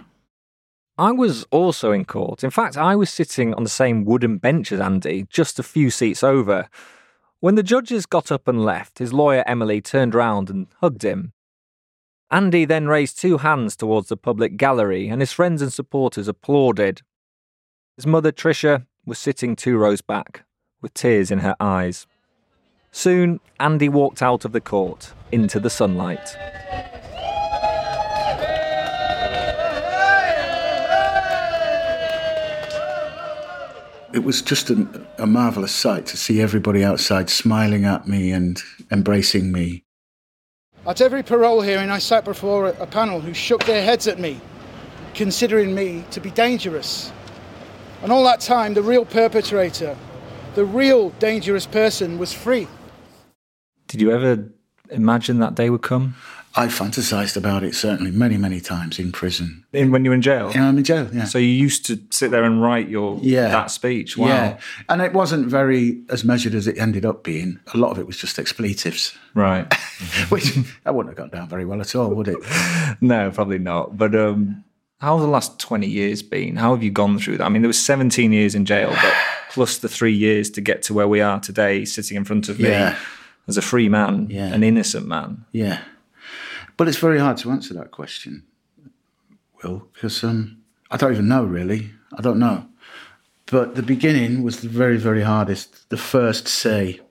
I 0.97 1.11
was 1.11 1.45
also 1.51 1.91
in 1.91 2.05
court. 2.05 2.43
In 2.43 2.51
fact, 2.51 2.77
I 2.77 2.95
was 2.95 3.09
sitting 3.09 3.53
on 3.53 3.63
the 3.63 3.69
same 3.69 4.05
wooden 4.05 4.37
bench 4.37 4.71
as 4.71 4.79
Andy, 4.79 5.25
just 5.29 5.57
a 5.57 5.63
few 5.63 5.89
seats 5.89 6.23
over. 6.23 6.69
When 7.39 7.55
the 7.55 7.63
judges 7.63 8.05
got 8.05 8.31
up 8.31 8.47
and 8.47 8.63
left, 8.63 8.99
his 8.99 9.13
lawyer 9.13 9.43
Emily 9.47 9.81
turned 9.81 10.13
round 10.13 10.49
and 10.49 10.67
hugged 10.79 11.03
him. 11.03 11.33
Andy 12.29 12.65
then 12.65 12.87
raised 12.87 13.19
two 13.19 13.39
hands 13.39 13.75
towards 13.75 14.09
the 14.09 14.17
public 14.17 14.57
gallery, 14.57 15.07
and 15.07 15.21
his 15.21 15.31
friends 15.31 15.61
and 15.61 15.73
supporters 15.73 16.27
applauded. 16.27 17.01
His 17.97 18.07
mother, 18.07 18.31
Tricia, 18.31 18.85
was 19.05 19.19
sitting 19.19 19.55
two 19.55 19.77
rows 19.77 20.01
back, 20.01 20.43
with 20.81 20.93
tears 20.93 21.29
in 21.29 21.39
her 21.39 21.55
eyes. 21.59 22.07
Soon, 22.91 23.39
Andy 23.59 23.89
walked 23.89 24.21
out 24.21 24.45
of 24.45 24.53
the 24.53 24.61
court 24.61 25.13
into 25.31 25.59
the 25.59 25.69
sunlight. 25.69 26.35
It 34.13 34.25
was 34.25 34.41
just 34.41 34.69
a, 34.69 35.07
a 35.19 35.25
marvelous 35.25 35.73
sight 35.73 36.05
to 36.07 36.17
see 36.17 36.41
everybody 36.41 36.83
outside 36.83 37.29
smiling 37.29 37.85
at 37.85 38.07
me 38.07 38.31
and 38.31 38.61
embracing 38.91 39.51
me. 39.51 39.85
At 40.85 40.99
every 40.99 41.23
parole 41.23 41.61
hearing, 41.61 41.89
I 41.89 41.99
sat 41.99 42.25
before 42.25 42.69
a, 42.69 42.81
a 42.81 42.87
panel 42.87 43.21
who 43.21 43.33
shook 43.33 43.63
their 43.65 43.83
heads 43.83 44.07
at 44.07 44.19
me, 44.19 44.41
considering 45.13 45.73
me 45.75 46.03
to 46.11 46.19
be 46.19 46.31
dangerous. 46.31 47.11
And 48.03 48.11
all 48.11 48.23
that 48.23 48.39
time, 48.41 48.73
the 48.73 48.81
real 48.81 49.05
perpetrator, 49.05 49.95
the 50.55 50.65
real 50.65 51.09
dangerous 51.19 51.65
person, 51.65 52.17
was 52.17 52.33
free. 52.33 52.67
Did 53.87 54.01
you 54.01 54.11
ever 54.11 54.49
imagine 54.89 55.39
that 55.39 55.55
day 55.55 55.69
would 55.69 55.81
come? 55.83 56.15
I 56.53 56.67
fantasized 56.67 57.37
about 57.37 57.63
it 57.63 57.75
certainly 57.75 58.11
many, 58.11 58.35
many 58.35 58.59
times 58.59 58.99
in 58.99 59.13
prison. 59.13 59.63
In, 59.71 59.89
when 59.89 60.03
you 60.03 60.11
were 60.11 60.15
in 60.15 60.21
jail? 60.21 60.51
Yeah, 60.53 60.67
I'm 60.67 60.77
in 60.77 60.83
jail, 60.83 61.07
yeah. 61.13 61.23
So 61.23 61.37
you 61.37 61.47
used 61.47 61.85
to 61.85 61.97
sit 62.09 62.29
there 62.31 62.43
and 62.43 62.61
write 62.61 62.89
your 62.89 63.19
Yeah. 63.21 63.47
that 63.49 63.71
speech. 63.71 64.17
Wow. 64.17 64.27
Yeah, 64.27 64.57
and 64.89 65.01
it 65.01 65.13
wasn't 65.13 65.47
very 65.47 66.01
as 66.09 66.25
measured 66.25 66.53
as 66.53 66.67
it 66.67 66.77
ended 66.77 67.05
up 67.05 67.23
being. 67.23 67.59
A 67.73 67.77
lot 67.77 67.91
of 67.91 67.99
it 67.99 68.07
was 68.07 68.17
just 68.17 68.37
expletives, 68.37 69.15
Right. 69.33 69.73
which 70.29 70.55
that 70.83 70.93
wouldn't 70.93 71.17
have 71.17 71.29
gone 71.29 71.39
down 71.39 71.47
very 71.47 71.63
well 71.63 71.79
at 71.79 71.95
all, 71.95 72.09
would 72.15 72.27
it? 72.27 72.39
no, 73.01 73.31
probably 73.31 73.59
not. 73.59 73.97
But 73.97 74.13
um, 74.13 74.65
how 75.01 75.17
have 75.17 75.25
the 75.25 75.31
last 75.31 75.59
twenty 75.59 75.87
years 75.87 76.21
been? 76.21 76.55
How 76.55 76.73
have 76.73 76.83
you 76.83 76.91
gone 76.91 77.17
through 77.19 77.37
that? 77.37 77.45
I 77.45 77.49
mean, 77.49 77.61
there 77.63 77.67
was 77.69 77.83
seventeen 77.83 78.31
years 78.31 78.53
in 78.55 78.65
jail, 78.65 78.89
but 78.89 79.13
plus 79.51 79.79
the 79.79 79.89
three 79.89 80.13
years 80.13 80.49
to 80.51 80.61
get 80.61 80.83
to 80.83 80.93
where 80.93 81.07
we 81.07 81.21
are 81.21 81.39
today, 81.39 81.85
sitting 81.85 82.17
in 82.17 82.23
front 82.23 82.49
of 82.49 82.59
me 82.59 82.69
Yeah. 82.69 82.95
as 83.47 83.57
a 83.57 83.61
free 83.61 83.89
man, 83.89 84.27
Yeah. 84.29 84.53
an 84.53 84.63
innocent 84.63 85.07
man. 85.07 85.45
Yeah, 85.51 85.79
but 86.77 86.87
it's 86.87 86.97
very 86.99 87.19
hard 87.19 87.37
to 87.37 87.51
answer 87.51 87.73
that 87.73 87.91
question, 87.91 88.43
Will, 89.63 89.87
because 89.93 90.23
um, 90.23 90.57
I 90.91 90.97
don't 90.97 91.11
even 91.13 91.27
know 91.27 91.43
really. 91.43 91.91
I 92.17 92.21
don't 92.21 92.39
know. 92.39 92.65
But 93.47 93.75
the 93.75 93.83
beginning 93.83 94.43
was 94.43 94.61
the 94.61 94.69
very, 94.69 94.97
very 94.97 95.23
hardest. 95.23 95.89
The 95.89 95.97
first 95.97 96.47
say, 96.47 97.01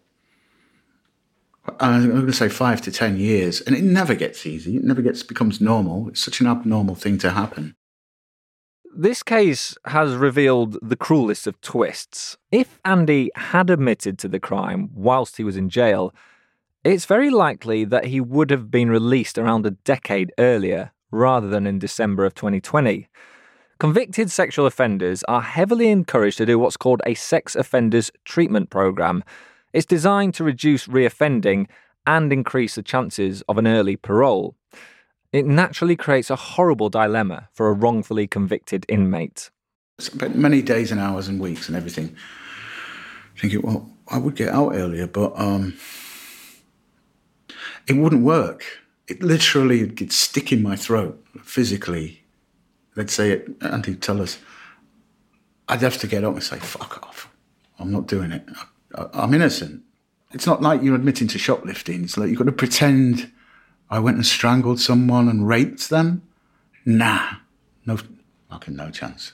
I'm 1.78 2.08
going 2.08 2.26
to 2.26 2.32
say 2.32 2.48
five 2.48 2.80
to 2.82 2.90
ten 2.92 3.16
years, 3.18 3.60
and 3.62 3.76
it 3.76 3.82
never 3.84 4.14
gets 4.14 4.46
easy. 4.46 4.76
It 4.76 4.84
never 4.84 5.02
gets 5.02 5.22
becomes 5.22 5.60
normal. 5.60 6.08
It's 6.08 6.20
such 6.24 6.40
an 6.40 6.46
abnormal 6.46 6.94
thing 6.94 7.18
to 7.18 7.30
happen. 7.30 7.74
This 8.92 9.22
case 9.22 9.76
has 9.86 10.16
revealed 10.16 10.76
the 10.82 10.96
cruelest 10.96 11.46
of 11.46 11.60
twists. 11.60 12.36
If 12.50 12.80
Andy 12.84 13.30
had 13.36 13.70
admitted 13.70 14.18
to 14.18 14.28
the 14.28 14.40
crime 14.40 14.90
whilst 14.92 15.36
he 15.36 15.44
was 15.44 15.56
in 15.56 15.68
jail, 15.68 16.12
it's 16.82 17.06
very 17.06 17.30
likely 17.30 17.84
that 17.84 18.06
he 18.06 18.20
would 18.20 18.50
have 18.50 18.68
been 18.68 18.90
released 18.90 19.38
around 19.38 19.64
a 19.64 19.70
decade 19.70 20.32
earlier 20.38 20.90
rather 21.12 21.46
than 21.46 21.68
in 21.68 21.78
December 21.78 22.24
of 22.24 22.34
2020. 22.34 23.06
Convicted 23.78 24.28
sexual 24.28 24.66
offenders 24.66 25.22
are 25.28 25.40
heavily 25.40 25.88
encouraged 25.88 26.38
to 26.38 26.46
do 26.46 26.58
what's 26.58 26.76
called 26.76 27.00
a 27.06 27.14
sex 27.14 27.54
offenders 27.54 28.10
treatment 28.24 28.70
program. 28.70 29.22
It's 29.72 29.86
designed 29.86 30.34
to 30.34 30.44
reduce 30.44 30.88
reoffending 30.88 31.66
and 32.08 32.32
increase 32.32 32.74
the 32.74 32.82
chances 32.82 33.42
of 33.48 33.56
an 33.56 33.68
early 33.68 33.94
parole. 33.94 34.56
It 35.32 35.46
naturally 35.46 35.96
creates 35.96 36.28
a 36.30 36.36
horrible 36.36 36.88
dilemma 36.88 37.48
for 37.52 37.68
a 37.68 37.72
wrongfully 37.72 38.26
convicted 38.26 38.84
inmate. 38.88 39.50
spent 39.98 40.34
many 40.36 40.60
days 40.60 40.90
and 40.90 41.00
hours 41.00 41.28
and 41.28 41.38
weeks 41.38 41.68
and 41.68 41.76
everything 41.76 42.16
thinking, 43.36 43.62
well, 43.62 43.88
I 44.08 44.18
would 44.18 44.34
get 44.34 44.48
out 44.48 44.74
earlier, 44.74 45.06
but 45.06 45.32
um, 45.36 45.74
it 47.86 47.94
wouldn't 47.94 48.24
work. 48.24 48.64
It 49.06 49.22
literally 49.22 49.84
would 49.84 50.12
stick 50.12 50.52
in 50.52 50.62
my 50.62 50.76
throat 50.76 51.24
physically. 51.42 52.22
They'd 52.96 53.10
say 53.10 53.30
it, 53.30 53.48
Auntie, 53.62 53.94
tell 53.94 54.20
us. 54.20 54.38
I'd 55.68 55.82
have 55.82 55.98
to 55.98 56.06
get 56.08 56.24
up 56.24 56.34
and 56.34 56.42
say, 56.42 56.58
fuck 56.58 57.06
off. 57.06 57.28
I'm 57.78 57.92
not 57.92 58.08
doing 58.08 58.32
it. 58.32 58.44
I, 58.96 59.06
I'm 59.12 59.32
innocent. 59.32 59.82
It's 60.32 60.46
not 60.46 60.60
like 60.60 60.82
you're 60.82 60.96
admitting 60.96 61.28
to 61.28 61.38
shoplifting. 61.38 62.04
It's 62.04 62.16
like 62.16 62.28
you've 62.28 62.38
got 62.38 62.44
to 62.44 62.52
pretend 62.52 63.30
I 63.92 63.98
went 63.98 64.16
and 64.16 64.26
strangled 64.26 64.78
someone 64.78 65.28
and 65.28 65.48
raped 65.48 65.90
them. 65.90 66.22
Nah, 66.86 67.38
no, 67.84 67.98
fucking 68.48 68.76
no 68.76 68.90
chance. 68.90 69.32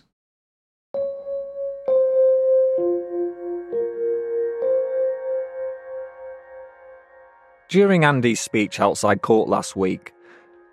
During 7.68 8.04
Andy's 8.04 8.40
speech 8.40 8.80
outside 8.80 9.20
court 9.20 9.48
last 9.48 9.76
week, 9.76 10.14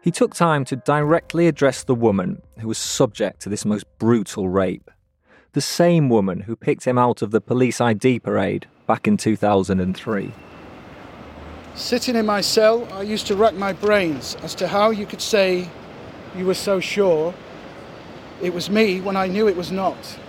he 0.02 0.12
took 0.12 0.34
time 0.34 0.64
to 0.66 0.78
directly 0.78 1.48
address 1.48 1.84
the 1.84 1.96
woman 1.96 2.42
who 2.60 2.70
was 2.70 2.78
subject 2.78 3.42
to 3.42 3.50
this 3.50 3.66
most 3.66 3.86
brutal 4.00 4.48
rape. 4.48 4.90
The 5.52 5.62
same 5.62 6.08
woman 6.08 6.42
who 6.42 6.56
picked 6.56 6.86
him 6.86 6.98
out 6.98 7.22
of 7.22 7.32
the 7.32 7.42
police 7.42 7.82
ID 7.82 8.20
parade 8.20 8.68
back 8.88 9.08
in 9.08 9.18
2003. 9.18 10.32
Sitting 11.76 12.16
in 12.16 12.28
my 12.28 12.42
cell, 12.42 12.88
I 12.94 13.02
used 13.02 13.26
to 13.28 13.36
rack 13.36 13.56
my 13.56 13.74
brains 13.74 14.38
as 14.44 14.54
to 14.56 14.68
how 14.68 14.92
you 14.92 15.08
could 15.08 15.22
say 15.22 15.70
you 16.36 16.46
were 16.46 16.54
so 16.54 16.80
sure 16.80 17.34
it 18.44 18.54
was 18.54 18.70
me 18.70 19.02
when 19.02 19.18
I 19.18 19.26
knew 19.26 19.48
it 19.48 19.56
was 19.56 19.72
not. 19.72 20.20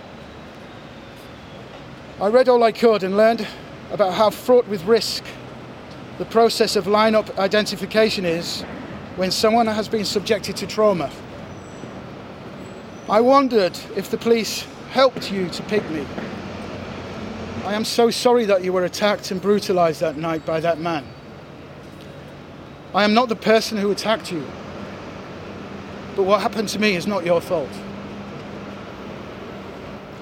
I 2.19 2.29
read 2.29 2.49
all 2.49 2.63
I 2.63 2.73
could 2.73 3.03
and 3.03 3.17
learned 3.17 3.47
about 3.91 4.15
how 4.15 4.31
fraught 4.31 4.67
with 4.69 4.85
risk 4.85 5.23
the 6.17 6.25
process 6.25 6.77
of 6.77 6.87
lineup 6.87 7.37
identification 7.39 8.25
is 8.25 8.63
when 9.17 9.31
someone 9.31 9.67
has 9.67 9.89
been 9.89 10.05
subjected 10.05 10.57
to 10.57 10.67
trauma. 10.67 11.11
I 13.09 13.21
wondered 13.21 13.79
if 13.97 14.11
the 14.11 14.17
police 14.17 14.67
helped 14.93 15.31
you 15.31 15.51
to 15.51 15.63
pick 15.65 15.89
me. 15.91 16.07
I 17.67 17.75
am 17.75 17.85
so 17.85 18.11
sorry 18.11 18.47
that 18.47 18.65
you 18.65 18.73
were 18.73 18.85
attacked 18.85 19.31
and 19.31 19.43
brutalized 19.43 20.01
that 20.01 20.17
night 20.17 20.47
by 20.47 20.61
that 20.61 20.79
man. 20.79 21.05
I 22.95 23.05
am 23.05 23.15
not 23.15 23.29
the 23.29 23.37
person 23.37 23.77
who 23.79 23.91
attacked 23.91 24.31
you. 24.31 24.45
But 26.17 26.23
what 26.23 26.41
happened 26.41 26.69
to 26.71 26.79
me 26.79 26.95
is 26.95 27.07
not 27.07 27.25
your 27.27 27.41
fault. 27.41 27.71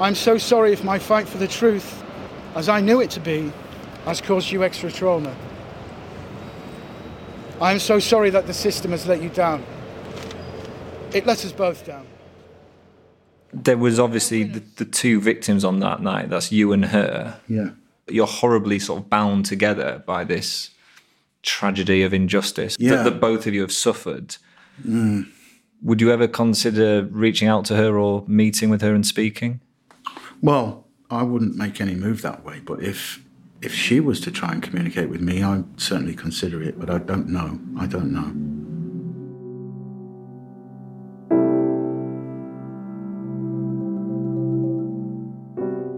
I'm 0.00 0.14
so 0.14 0.38
sorry 0.38 0.72
if 0.72 0.82
my 0.82 0.98
fight 0.98 1.28
for 1.28 1.38
the 1.38 1.46
truth, 1.46 2.02
as 2.54 2.68
I 2.68 2.80
knew 2.80 3.00
it 3.00 3.10
to 3.10 3.20
be, 3.20 3.52
has 4.06 4.20
caused 4.20 4.50
you 4.50 4.64
extra 4.64 4.90
trauma. 4.90 5.34
I'm 7.60 7.78
so 7.78 7.98
sorry 7.98 8.30
that 8.30 8.46
the 8.46 8.54
system 8.54 8.90
has 8.92 9.06
let 9.06 9.22
you 9.22 9.28
down. 9.28 9.64
It 11.12 11.26
let 11.26 11.44
us 11.44 11.52
both 11.52 11.86
down 11.86 12.06
there 13.52 13.76
was 13.76 14.00
obviously 14.00 14.44
the, 14.44 14.62
the, 14.76 14.84
two 14.84 15.20
victims 15.20 15.64
on 15.64 15.80
that 15.80 16.00
night. 16.00 16.30
That's 16.30 16.50
you 16.50 16.72
and 16.72 16.86
her. 16.86 17.38
Yeah. 17.48 17.70
You're 18.08 18.26
horribly 18.26 18.78
sort 18.78 19.02
of 19.02 19.10
bound 19.10 19.44
together 19.44 20.02
by 20.06 20.24
this 20.24 20.70
tragedy 21.42 22.02
of 22.02 22.14
injustice 22.14 22.76
yeah. 22.78 22.96
that, 22.96 23.04
that, 23.04 23.20
both 23.20 23.46
of 23.46 23.54
you 23.54 23.60
have 23.60 23.72
suffered. 23.72 24.36
Mm. 24.84 25.28
Would 25.82 26.00
you 26.00 26.12
ever 26.12 26.28
consider 26.28 27.04
reaching 27.10 27.48
out 27.48 27.64
to 27.66 27.76
her 27.76 27.98
or 27.98 28.24
meeting 28.26 28.70
with 28.70 28.80
her 28.82 28.94
and 28.94 29.06
speaking? 29.06 29.60
Well, 30.40 30.86
I 31.10 31.24
wouldn't 31.24 31.56
make 31.56 31.80
any 31.80 31.94
move 31.94 32.22
that 32.22 32.44
way, 32.44 32.60
but 32.60 32.82
if 32.82 33.22
if 33.60 33.72
she 33.72 34.00
was 34.00 34.20
to 34.20 34.30
try 34.30 34.52
and 34.52 34.62
communicate 34.62 35.08
with 35.08 35.20
me, 35.20 35.42
I'd 35.42 35.80
certainly 35.80 36.14
consider 36.14 36.60
it, 36.62 36.80
but 36.80 36.90
I 36.90 36.98
don't 36.98 37.28
know. 37.28 37.60
I 37.78 37.86
don't 37.86 38.12
know. 38.12 38.32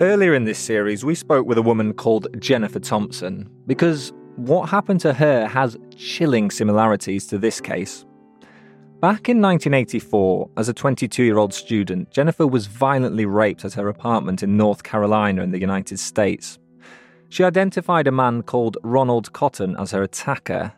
Earlier 0.05 0.35
in 0.35 0.45
this 0.45 0.59
series, 0.59 1.05
we 1.05 1.15
spoke 1.15 1.47
with 1.47 1.57
a 1.57 1.63
woman 1.63 1.95
called 1.95 2.27
Jennifer 2.39 2.81
Thompson 2.81 3.49
because 3.67 4.13
what 4.37 4.69
happened 4.69 5.01
to 5.01 5.13
her 5.13 5.47
has 5.47 5.77
chilling 5.97 6.51
similarities 6.51 7.27
to 7.29 7.39
this 7.39 7.61
case. 7.61 8.05
Back 9.01 9.29
in 9.29 9.41
1984, 9.43 10.51
as 10.57 10.69
a 10.69 10.73
22 10.73 11.23
year 11.23 11.39
old 11.39 11.53
student, 11.53 12.11
Jennifer 12.11 12.47
was 12.47 12.67
violently 12.67 13.27
raped 13.27 13.65
at 13.65 13.75
her 13.75 13.89
apartment 13.89 14.43
in 14.43 14.57
North 14.57 14.83
Carolina 14.83 15.43
in 15.43 15.51
the 15.51 15.61
United 15.61 15.99
States. 15.99 16.59
She 17.29 17.45
identified 17.45 18.07
a 18.07 18.13
man 18.13 18.43
called 18.43 18.79
Ronald 18.83 19.33
Cotton 19.33 19.77
as 19.79 19.91
her 19.91 20.03
attacker. 20.03 20.73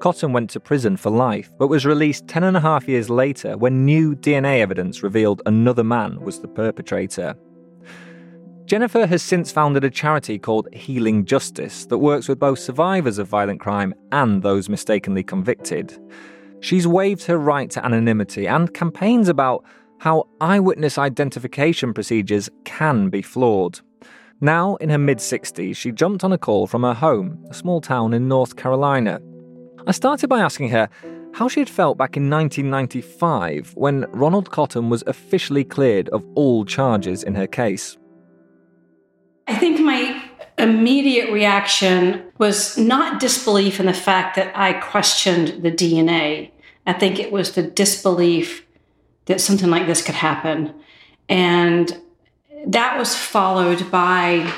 Cotton 0.00 0.32
went 0.32 0.48
to 0.50 0.60
prison 0.60 0.96
for 0.96 1.10
life, 1.10 1.50
but 1.58 1.66
was 1.66 1.84
released 1.84 2.28
10 2.28 2.44
and 2.44 2.56
a 2.56 2.60
half 2.60 2.88
years 2.88 3.10
later 3.10 3.58
when 3.58 3.84
new 3.84 4.14
DNA 4.14 4.60
evidence 4.60 5.02
revealed 5.02 5.42
another 5.44 5.84
man 5.84 6.20
was 6.20 6.40
the 6.40 6.48
perpetrator. 6.48 7.34
Jennifer 8.68 9.06
has 9.06 9.22
since 9.22 9.50
founded 9.50 9.82
a 9.82 9.88
charity 9.88 10.38
called 10.38 10.68
Healing 10.74 11.24
Justice 11.24 11.86
that 11.86 11.96
works 11.96 12.28
with 12.28 12.38
both 12.38 12.58
survivors 12.58 13.16
of 13.16 13.26
violent 13.26 13.60
crime 13.60 13.94
and 14.12 14.42
those 14.42 14.68
mistakenly 14.68 15.22
convicted. 15.22 15.98
She's 16.60 16.86
waived 16.86 17.24
her 17.24 17.38
right 17.38 17.70
to 17.70 17.82
anonymity 17.82 18.46
and 18.46 18.74
campaigns 18.74 19.30
about 19.30 19.64
how 20.00 20.28
eyewitness 20.42 20.98
identification 20.98 21.94
procedures 21.94 22.50
can 22.66 23.08
be 23.08 23.22
flawed. 23.22 23.80
Now, 24.42 24.76
in 24.76 24.90
her 24.90 24.98
mid 24.98 25.16
60s, 25.16 25.74
she 25.74 25.90
jumped 25.90 26.22
on 26.22 26.34
a 26.34 26.38
call 26.38 26.66
from 26.66 26.82
her 26.82 26.92
home, 26.92 27.42
a 27.48 27.54
small 27.54 27.80
town 27.80 28.12
in 28.12 28.28
North 28.28 28.56
Carolina. 28.56 29.18
I 29.86 29.92
started 29.92 30.28
by 30.28 30.40
asking 30.40 30.68
her 30.68 30.90
how 31.32 31.48
she 31.48 31.60
had 31.60 31.70
felt 31.70 31.96
back 31.96 32.18
in 32.18 32.28
1995 32.28 33.72
when 33.76 34.04
Ronald 34.10 34.50
Cotton 34.50 34.90
was 34.90 35.02
officially 35.06 35.64
cleared 35.64 36.10
of 36.10 36.22
all 36.34 36.66
charges 36.66 37.22
in 37.22 37.34
her 37.34 37.46
case. 37.46 37.96
I 39.48 39.54
think 39.56 39.80
my 39.80 40.22
immediate 40.58 41.32
reaction 41.32 42.22
was 42.36 42.76
not 42.76 43.18
disbelief 43.18 43.80
in 43.80 43.86
the 43.86 43.94
fact 43.94 44.36
that 44.36 44.56
I 44.56 44.74
questioned 44.74 45.62
the 45.62 45.72
DNA. 45.72 46.50
I 46.86 46.92
think 46.92 47.18
it 47.18 47.32
was 47.32 47.52
the 47.52 47.62
disbelief 47.62 48.66
that 49.24 49.40
something 49.40 49.70
like 49.70 49.86
this 49.86 50.02
could 50.02 50.14
happen. 50.14 50.74
And 51.28 51.98
that 52.66 52.98
was 52.98 53.14
followed 53.14 53.90
by 53.90 54.52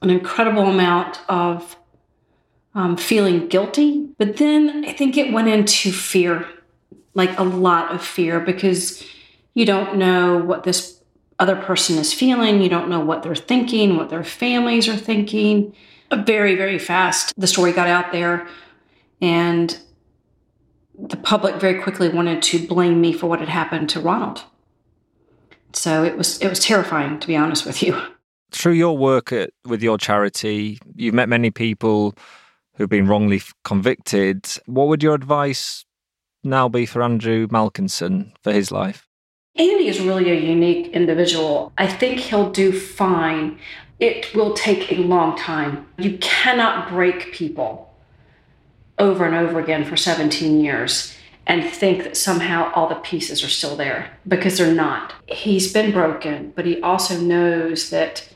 an 0.00 0.10
incredible 0.10 0.66
amount 0.66 1.20
of 1.28 1.76
um, 2.74 2.96
feeling 2.96 3.48
guilty. 3.48 4.08
But 4.16 4.36
then 4.36 4.84
I 4.86 4.92
think 4.92 5.16
it 5.16 5.32
went 5.32 5.48
into 5.48 5.92
fear, 5.92 6.46
like 7.14 7.36
a 7.38 7.42
lot 7.42 7.92
of 7.92 8.02
fear, 8.02 8.40
because 8.40 9.04
you 9.54 9.66
don't 9.66 9.96
know 9.96 10.38
what 10.38 10.62
this 10.62 10.97
other 11.38 11.56
person 11.56 11.98
is 11.98 12.12
feeling. 12.12 12.60
You 12.60 12.68
don't 12.68 12.88
know 12.88 13.00
what 13.00 13.22
they're 13.22 13.34
thinking, 13.34 13.96
what 13.96 14.10
their 14.10 14.24
families 14.24 14.88
are 14.88 14.96
thinking. 14.96 15.74
Very, 16.12 16.54
very 16.54 16.78
fast, 16.78 17.34
the 17.36 17.46
story 17.46 17.72
got 17.72 17.86
out 17.86 18.12
there, 18.12 18.48
and 19.20 19.78
the 20.98 21.18
public 21.18 21.56
very 21.56 21.80
quickly 21.80 22.08
wanted 22.08 22.42
to 22.42 22.66
blame 22.66 23.00
me 23.00 23.12
for 23.12 23.26
what 23.26 23.40
had 23.40 23.48
happened 23.48 23.90
to 23.90 24.00
Ronald. 24.00 24.42
So 25.74 26.04
it 26.04 26.16
was 26.16 26.40
it 26.40 26.48
was 26.48 26.60
terrifying, 26.60 27.20
to 27.20 27.26
be 27.26 27.36
honest 27.36 27.66
with 27.66 27.82
you. 27.82 28.00
Through 28.50 28.72
your 28.72 28.96
work 28.96 29.32
at, 29.32 29.50
with 29.66 29.82
your 29.82 29.98
charity, 29.98 30.78
you've 30.94 31.14
met 31.14 31.28
many 31.28 31.50
people 31.50 32.14
who've 32.74 32.88
been 32.88 33.06
wrongly 33.06 33.42
convicted. 33.64 34.46
What 34.64 34.88
would 34.88 35.02
your 35.02 35.14
advice 35.14 35.84
now 36.42 36.68
be 36.68 36.86
for 36.86 37.02
Andrew 37.02 37.46
Malkinson 37.48 38.32
for 38.42 38.52
his 38.52 38.72
life? 38.72 39.07
Andy 39.58 39.88
is 39.88 40.00
really 40.00 40.30
a 40.30 40.34
unique 40.34 40.92
individual. 40.92 41.72
I 41.76 41.88
think 41.88 42.20
he'll 42.20 42.50
do 42.50 42.70
fine. 42.70 43.58
It 43.98 44.32
will 44.32 44.54
take 44.54 44.92
a 44.92 44.96
long 44.96 45.36
time. 45.36 45.88
You 45.98 46.16
cannot 46.18 46.88
break 46.88 47.32
people 47.32 47.92
over 48.98 49.26
and 49.26 49.34
over 49.34 49.58
again 49.58 49.84
for 49.84 49.96
17 49.96 50.60
years 50.60 51.14
and 51.44 51.64
think 51.64 52.04
that 52.04 52.16
somehow 52.16 52.70
all 52.74 52.88
the 52.88 52.94
pieces 52.96 53.42
are 53.42 53.48
still 53.48 53.74
there 53.74 54.16
because 54.28 54.58
they're 54.58 54.74
not. 54.74 55.14
He's 55.26 55.72
been 55.72 55.90
broken, 55.90 56.52
but 56.54 56.64
he 56.64 56.80
also 56.80 57.18
knows 57.18 57.90
that 57.90 58.28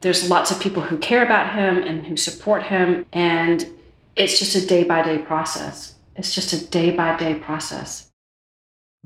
there's 0.00 0.28
lots 0.28 0.50
of 0.50 0.58
people 0.58 0.82
who 0.82 0.98
care 0.98 1.24
about 1.24 1.54
him 1.54 1.78
and 1.78 2.06
who 2.06 2.16
support 2.16 2.64
him. 2.64 3.06
And 3.12 3.68
it's 4.16 4.38
just 4.38 4.56
a 4.56 4.66
day 4.66 4.82
by 4.82 5.02
day 5.02 5.18
process. 5.18 5.94
It's 6.16 6.34
just 6.34 6.52
a 6.52 6.66
day 6.66 6.90
by 6.90 7.16
day 7.16 7.34
process. 7.34 8.10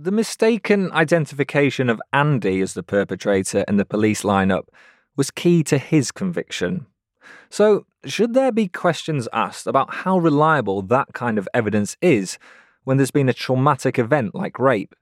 The 0.01 0.13
mistaken 0.13 0.93
identification 0.93 1.91
of 1.91 2.01
Andy 2.13 2.61
as 2.61 2.75
the 2.75 2.85
perpetrator 2.85 3.65
in 3.67 3.79
the 3.79 3.85
police 3.85 4.23
lineup 4.23 4.69
was 5.17 5.33
key 5.33 5.65
to 5.65 5.77
his 5.77 6.13
conviction. 6.13 6.87
So, 7.51 7.85
should 8.05 8.33
there 8.33 8.53
be 8.53 8.69
questions 8.69 9.27
asked 9.33 9.67
about 9.67 9.93
how 9.93 10.17
reliable 10.17 10.83
that 10.83 11.15
kind 11.15 11.37
of 11.37 11.49
evidence 11.53 11.97
is 12.01 12.39
when 12.85 12.97
there's 12.97 13.11
been 13.11 13.29
a 13.29 13.33
traumatic 13.33 13.99
event 13.99 14.37
like 14.37 14.61
rape? 14.61 14.95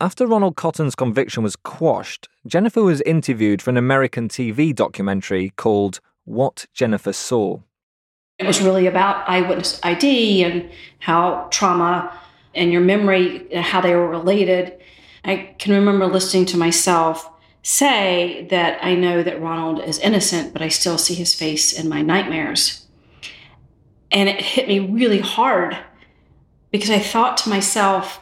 After 0.00 0.26
Ronald 0.26 0.56
Cotton's 0.56 0.94
conviction 0.94 1.42
was 1.42 1.54
quashed, 1.54 2.26
Jennifer 2.46 2.82
was 2.82 3.02
interviewed 3.02 3.60
for 3.60 3.68
an 3.68 3.76
American 3.76 4.30
TV 4.30 4.74
documentary 4.74 5.52
called 5.56 6.00
What 6.24 6.64
Jennifer 6.72 7.12
Saw. 7.12 7.58
It 8.38 8.46
was 8.46 8.62
really 8.62 8.86
about 8.86 9.28
eyewitness 9.28 9.78
ID 9.82 10.42
and 10.42 10.70
how 11.00 11.48
trauma 11.50 12.18
and 12.56 12.72
your 12.72 12.80
memory, 12.80 13.46
how 13.54 13.80
they 13.80 13.94
were 13.94 14.08
related. 14.08 14.80
I 15.24 15.54
can 15.58 15.74
remember 15.74 16.06
listening 16.06 16.46
to 16.46 16.56
myself 16.56 17.30
say 17.62 18.46
that 18.48 18.78
I 18.80 18.94
know 18.94 19.24
that 19.24 19.42
Ronald 19.42 19.82
is 19.82 19.98
innocent, 19.98 20.52
but 20.52 20.62
I 20.62 20.68
still 20.68 20.98
see 20.98 21.14
his 21.14 21.34
face 21.34 21.72
in 21.72 21.88
my 21.88 22.00
nightmares. 22.00 22.86
And 24.12 24.28
it 24.28 24.40
hit 24.40 24.68
me 24.68 24.78
really 24.78 25.18
hard 25.18 25.76
because 26.70 26.90
I 26.90 27.00
thought 27.00 27.36
to 27.38 27.48
myself, 27.48 28.20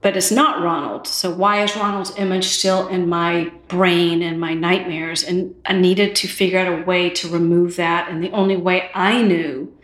but 0.00 0.16
it's 0.16 0.30
not 0.30 0.62
Ronald. 0.62 1.08
So 1.08 1.32
why 1.32 1.64
is 1.64 1.74
Ronald's 1.76 2.16
image 2.16 2.46
still 2.46 2.86
in 2.86 3.08
my 3.08 3.52
brain 3.66 4.22
and 4.22 4.38
my 4.40 4.54
nightmares? 4.54 5.24
And 5.24 5.56
I 5.66 5.72
needed 5.72 6.14
to 6.16 6.28
figure 6.28 6.60
out 6.60 6.72
a 6.72 6.84
way 6.84 7.10
to 7.10 7.28
remove 7.28 7.74
that. 7.76 8.08
And 8.08 8.22
the 8.22 8.30
only 8.30 8.56
way 8.56 8.90
I 8.94 9.22
knew 9.22 9.76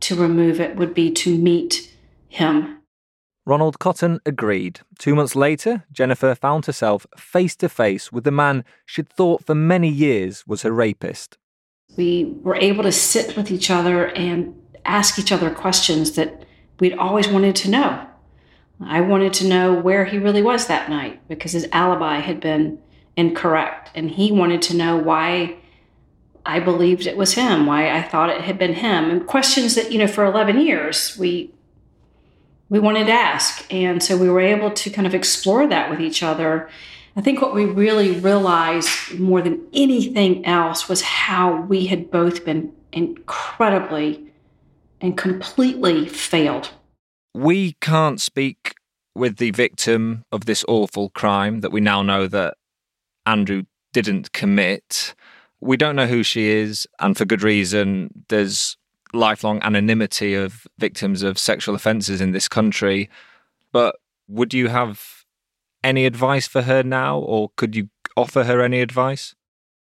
to 0.00 0.14
remove 0.14 0.60
it 0.60 0.76
would 0.76 0.94
be 0.94 1.10
to 1.12 1.36
meet 1.36 1.93
him. 2.34 2.78
Ronald 3.46 3.78
Cotton 3.78 4.20
agreed. 4.24 4.80
Two 4.98 5.14
months 5.14 5.36
later, 5.36 5.84
Jennifer 5.92 6.34
found 6.34 6.66
herself 6.66 7.06
face 7.16 7.54
to 7.56 7.68
face 7.68 8.10
with 8.10 8.24
the 8.24 8.30
man 8.30 8.64
she'd 8.86 9.08
thought 9.08 9.44
for 9.44 9.54
many 9.54 9.88
years 9.88 10.46
was 10.46 10.62
her 10.62 10.72
rapist. 10.72 11.36
We 11.96 12.34
were 12.42 12.56
able 12.56 12.82
to 12.84 12.92
sit 12.92 13.36
with 13.36 13.50
each 13.50 13.70
other 13.70 14.08
and 14.08 14.54
ask 14.84 15.18
each 15.18 15.30
other 15.30 15.50
questions 15.50 16.12
that 16.12 16.44
we'd 16.80 16.94
always 16.94 17.28
wanted 17.28 17.54
to 17.56 17.70
know. 17.70 18.06
I 18.80 19.00
wanted 19.02 19.32
to 19.34 19.46
know 19.46 19.72
where 19.72 20.04
he 20.04 20.18
really 20.18 20.42
was 20.42 20.66
that 20.66 20.90
night 20.90 21.20
because 21.28 21.52
his 21.52 21.68
alibi 21.70 22.18
had 22.18 22.40
been 22.40 22.78
incorrect, 23.16 23.90
and 23.94 24.10
he 24.10 24.32
wanted 24.32 24.60
to 24.62 24.76
know 24.76 24.96
why 24.96 25.56
I 26.44 26.58
believed 26.60 27.06
it 27.06 27.16
was 27.16 27.34
him, 27.34 27.66
why 27.66 27.90
I 27.90 28.02
thought 28.02 28.30
it 28.30 28.40
had 28.40 28.58
been 28.58 28.74
him, 28.74 29.10
and 29.10 29.26
questions 29.26 29.76
that, 29.76 29.92
you 29.92 29.98
know, 29.98 30.08
for 30.08 30.24
11 30.24 30.60
years 30.60 31.16
we 31.16 31.53
we 32.74 32.80
wanted 32.80 33.06
to 33.06 33.12
ask. 33.12 33.64
And 33.72 34.02
so 34.02 34.16
we 34.16 34.28
were 34.28 34.40
able 34.40 34.72
to 34.72 34.90
kind 34.90 35.06
of 35.06 35.14
explore 35.14 35.64
that 35.68 35.88
with 35.90 36.00
each 36.00 36.24
other. 36.24 36.68
I 37.14 37.20
think 37.20 37.40
what 37.40 37.54
we 37.54 37.66
really 37.66 38.18
realized 38.18 39.16
more 39.16 39.40
than 39.40 39.64
anything 39.72 40.44
else 40.44 40.88
was 40.88 41.00
how 41.00 41.60
we 41.60 41.86
had 41.86 42.10
both 42.10 42.44
been 42.44 42.72
incredibly 42.92 44.26
and 45.00 45.16
completely 45.16 46.08
failed. 46.08 46.70
We 47.32 47.76
can't 47.80 48.20
speak 48.20 48.74
with 49.14 49.36
the 49.36 49.52
victim 49.52 50.24
of 50.32 50.46
this 50.46 50.64
awful 50.66 51.10
crime 51.10 51.60
that 51.60 51.70
we 51.70 51.80
now 51.80 52.02
know 52.02 52.26
that 52.26 52.56
Andrew 53.24 53.62
didn't 53.92 54.32
commit. 54.32 55.14
We 55.60 55.76
don't 55.76 55.94
know 55.94 56.08
who 56.08 56.24
she 56.24 56.48
is, 56.48 56.88
and 56.98 57.16
for 57.16 57.24
good 57.24 57.44
reason. 57.44 58.24
There's 58.28 58.76
lifelong 59.14 59.60
anonymity 59.62 60.34
of 60.34 60.66
victims 60.78 61.22
of 61.22 61.38
sexual 61.38 61.74
offences 61.74 62.20
in 62.20 62.32
this 62.32 62.48
country. 62.48 63.08
But 63.72 63.96
would 64.28 64.54
you 64.54 64.68
have 64.68 65.24
any 65.82 66.06
advice 66.06 66.46
for 66.46 66.62
her 66.62 66.82
now, 66.82 67.18
or 67.18 67.50
could 67.56 67.76
you 67.76 67.88
offer 68.16 68.44
her 68.44 68.62
any 68.62 68.80
advice? 68.80 69.34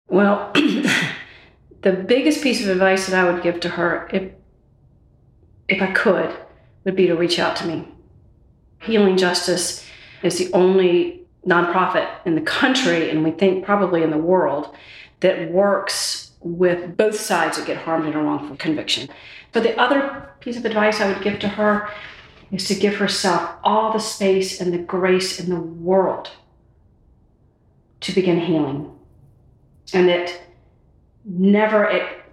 Well, 0.08 0.52
the 1.82 1.92
biggest 1.92 2.42
piece 2.42 2.64
of 2.64 2.70
advice 2.70 3.08
that 3.08 3.26
I 3.26 3.32
would 3.32 3.44
give 3.44 3.60
to 3.62 3.70
her, 3.70 4.10
if 4.12 4.32
if 5.68 5.82
I 5.82 5.92
could, 5.92 6.36
would 6.84 6.96
be 6.96 7.08
to 7.08 7.16
reach 7.16 7.40
out 7.40 7.56
to 7.58 7.68
me. 7.68 7.88
Healing 8.82 9.16
Justice 9.16 9.86
is 10.22 10.38
the 10.38 10.52
only 10.54 11.22
nonprofit 11.48 12.10
in 12.26 12.36
the 12.36 12.42
country, 12.42 13.10
and 13.10 13.24
we 13.24 13.32
think 13.32 13.64
probably 13.64 14.04
in 14.04 14.12
the 14.12 14.18
world, 14.18 14.76
that 15.22 15.52
works 15.52 16.31
with 16.41 16.97
both 16.97 17.19
sides 17.19 17.58
that 17.58 17.67
get 17.67 17.77
harmed 17.77 18.08
in 18.08 18.13
a 18.13 18.21
wrongful 18.21 18.58
conviction. 18.58 19.10
But 19.51 19.63
the 19.63 19.80
other 19.80 20.30
piece 20.39 20.58
of 20.58 20.65
advice 20.65 20.99
I 20.99 21.08
would 21.08 21.23
give 21.23 21.39
to 21.39 21.47
her 21.47 21.89
is 22.51 22.67
to 22.67 22.75
give 22.75 22.95
herself 22.95 23.51
all 23.63 23.93
the 23.93 23.99
space 23.99 24.60
and 24.60 24.73
the 24.73 24.77
grace 24.77 25.39
in 25.39 25.49
the 25.49 25.60
world 25.60 26.32
to 28.01 28.12
begin 28.12 28.39
healing. 28.39 28.91
And 29.93 30.10
that 30.10 30.41
never 31.23 31.88
at 31.88 32.25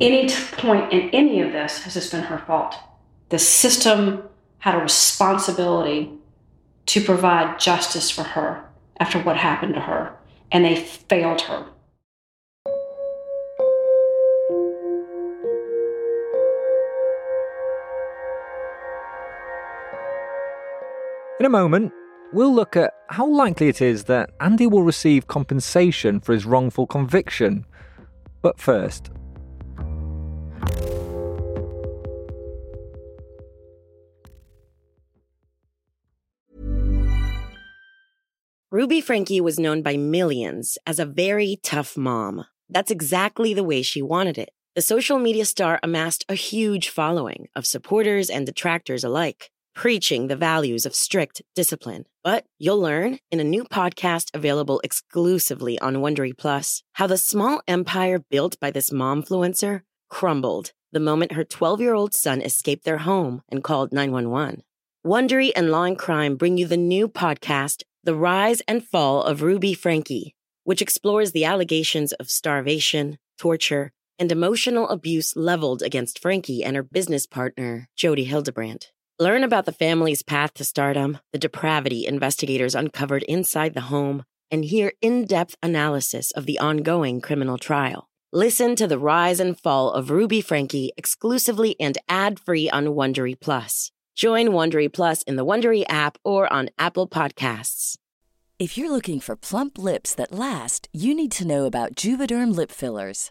any 0.00 0.28
point 0.28 0.92
in 0.92 1.10
any 1.10 1.40
of 1.40 1.52
this 1.52 1.82
has 1.84 1.94
this 1.94 2.10
been 2.10 2.22
her 2.22 2.38
fault. 2.38 2.74
The 3.30 3.38
system 3.38 4.22
had 4.58 4.74
a 4.74 4.78
responsibility 4.78 6.10
to 6.86 7.00
provide 7.00 7.58
justice 7.58 8.10
for 8.10 8.22
her 8.22 8.64
after 8.98 9.18
what 9.18 9.36
happened 9.36 9.74
to 9.74 9.80
her, 9.80 10.14
and 10.52 10.64
they 10.64 10.76
failed 10.76 11.42
her. 11.42 11.66
In 21.44 21.48
a 21.48 21.50
moment, 21.50 21.92
we'll 22.32 22.54
look 22.54 22.74
at 22.74 22.94
how 23.10 23.26
likely 23.26 23.68
it 23.68 23.82
is 23.82 24.04
that 24.04 24.30
Andy 24.40 24.66
will 24.66 24.82
receive 24.82 25.26
compensation 25.26 26.18
for 26.18 26.32
his 26.32 26.46
wrongful 26.46 26.86
conviction. 26.86 27.66
But 28.40 28.58
first, 28.58 29.10
Ruby 38.70 39.02
Franke 39.02 39.42
was 39.42 39.60
known 39.60 39.82
by 39.82 39.98
millions 39.98 40.78
as 40.86 40.98
a 40.98 41.04
very 41.04 41.58
tough 41.62 41.94
mom. 41.94 42.46
That's 42.70 42.90
exactly 42.90 43.52
the 43.52 43.62
way 43.62 43.82
she 43.82 44.00
wanted 44.00 44.38
it. 44.38 44.48
The 44.74 44.80
social 44.80 45.18
media 45.18 45.44
star 45.44 45.78
amassed 45.82 46.24
a 46.30 46.36
huge 46.36 46.88
following 46.88 47.48
of 47.54 47.66
supporters 47.66 48.30
and 48.30 48.46
detractors 48.46 49.04
alike, 49.04 49.50
preaching 49.74 50.28
the 50.28 50.36
values 50.36 50.86
of 50.86 50.94
strict 50.94 51.42
discipline. 51.54 52.06
But 52.22 52.44
you'll 52.58 52.80
learn 52.80 53.18
in 53.30 53.40
a 53.40 53.44
new 53.44 53.64
podcast 53.64 54.30
available 54.34 54.80
exclusively 54.84 55.78
on 55.80 55.96
Wondery 55.96 56.36
Plus 56.36 56.82
how 56.94 57.06
the 57.06 57.18
small 57.18 57.60
empire 57.68 58.18
built 58.18 58.58
by 58.60 58.70
this 58.70 58.90
momfluencer 58.90 59.82
crumbled 60.08 60.72
the 60.92 61.00
moment 61.00 61.32
her 61.32 61.44
12 61.44 61.80
year 61.80 61.94
old 61.94 62.14
son 62.14 62.40
escaped 62.40 62.84
their 62.84 62.98
home 62.98 63.42
and 63.50 63.64
called 63.64 63.92
911. 63.92 64.62
Wondery 65.04 65.52
and 65.54 65.70
Law 65.70 65.84
and 65.84 65.98
Crime 65.98 66.36
bring 66.36 66.56
you 66.56 66.66
the 66.66 66.76
new 66.76 67.08
podcast 67.08 67.82
the 68.04 68.14
Rise 68.14 68.60
and 68.68 68.86
Fall 68.86 69.22
of 69.22 69.42
Ruby 69.42 69.74
Franke, 69.74 70.34
which 70.64 70.82
explores 70.82 71.32
the 71.32 71.46
allegations 71.46 72.12
of 72.12 72.30
starvation, 72.30 73.18
torture, 73.38 73.92
and 74.18 74.30
emotional 74.30 74.88
abuse 74.88 75.34
leveled 75.36 75.82
against 75.82 76.18
Franke 76.18 76.62
and 76.62 76.76
her 76.76 76.82
business 76.82 77.26
partner, 77.26 77.88
Jodi 77.96 78.24
Hildebrandt. 78.24 78.92
Learn 79.20 79.44
about 79.44 79.64
the 79.64 79.70
family's 79.70 80.24
path 80.24 80.54
to 80.54 80.64
stardom, 80.64 81.18
the 81.32 81.38
depravity 81.38 82.04
investigators 82.04 82.74
uncovered 82.74 83.22
inside 83.22 83.72
the 83.72 83.82
home, 83.82 84.24
and 84.50 84.64
hear 84.64 84.92
in 85.00 85.24
depth 85.24 85.54
analysis 85.62 86.32
of 86.32 86.46
the 86.46 86.58
ongoing 86.58 87.20
criminal 87.20 87.56
trial. 87.56 88.08
Listen 88.32 88.74
to 88.74 88.88
the 88.88 88.98
rise 88.98 89.38
and 89.38 89.56
fall 89.56 89.92
of 89.92 90.10
Ruby 90.10 90.40
Franke 90.40 90.90
exclusively 90.96 91.76
and 91.78 91.96
ad 92.08 92.40
free 92.40 92.68
on 92.68 92.86
Wondery 92.86 93.38
Plus. 93.38 93.92
Join 94.16 94.48
Wondery 94.48 94.92
Plus 94.92 95.22
in 95.22 95.36
the 95.36 95.46
Wondery 95.46 95.84
app 95.88 96.18
or 96.24 96.52
on 96.52 96.70
Apple 96.76 97.08
Podcasts. 97.08 97.96
If 98.58 98.76
you're 98.76 98.90
looking 98.90 99.20
for 99.20 99.36
plump 99.36 99.78
lips 99.78 100.12
that 100.16 100.32
last, 100.32 100.88
you 100.92 101.14
need 101.14 101.30
to 101.32 101.46
know 101.46 101.66
about 101.66 101.94
Juvederm 101.94 102.52
lip 102.52 102.72
fillers. 102.72 103.30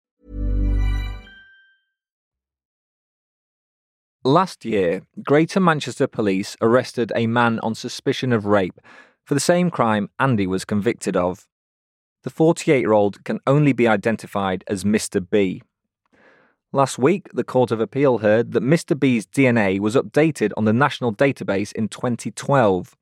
Last 4.23 4.65
year, 4.65 5.01
Greater 5.23 5.59
Manchester 5.59 6.05
Police 6.05 6.55
arrested 6.61 7.11
a 7.15 7.25
man 7.25 7.59
on 7.61 7.73
suspicion 7.73 8.31
of 8.31 8.45
rape 8.45 8.79
for 9.23 9.33
the 9.33 9.39
same 9.39 9.71
crime 9.71 10.11
Andy 10.19 10.45
was 10.45 10.63
convicted 10.63 11.17
of. 11.17 11.47
The 12.21 12.29
48 12.29 12.81
year 12.81 12.91
old 12.91 13.23
can 13.23 13.39
only 13.47 13.73
be 13.73 13.87
identified 13.87 14.63
as 14.67 14.83
Mr. 14.83 15.27
B. 15.27 15.63
Last 16.71 16.99
week, 16.99 17.29
the 17.33 17.43
Court 17.43 17.71
of 17.71 17.79
Appeal 17.79 18.19
heard 18.19 18.51
that 18.51 18.61
Mr. 18.61 18.97
B's 18.97 19.25
DNA 19.25 19.79
was 19.79 19.95
updated 19.95 20.51
on 20.55 20.65
the 20.65 20.73
national 20.73 21.15
database 21.15 21.73
in 21.73 21.87
2012, 21.87 22.95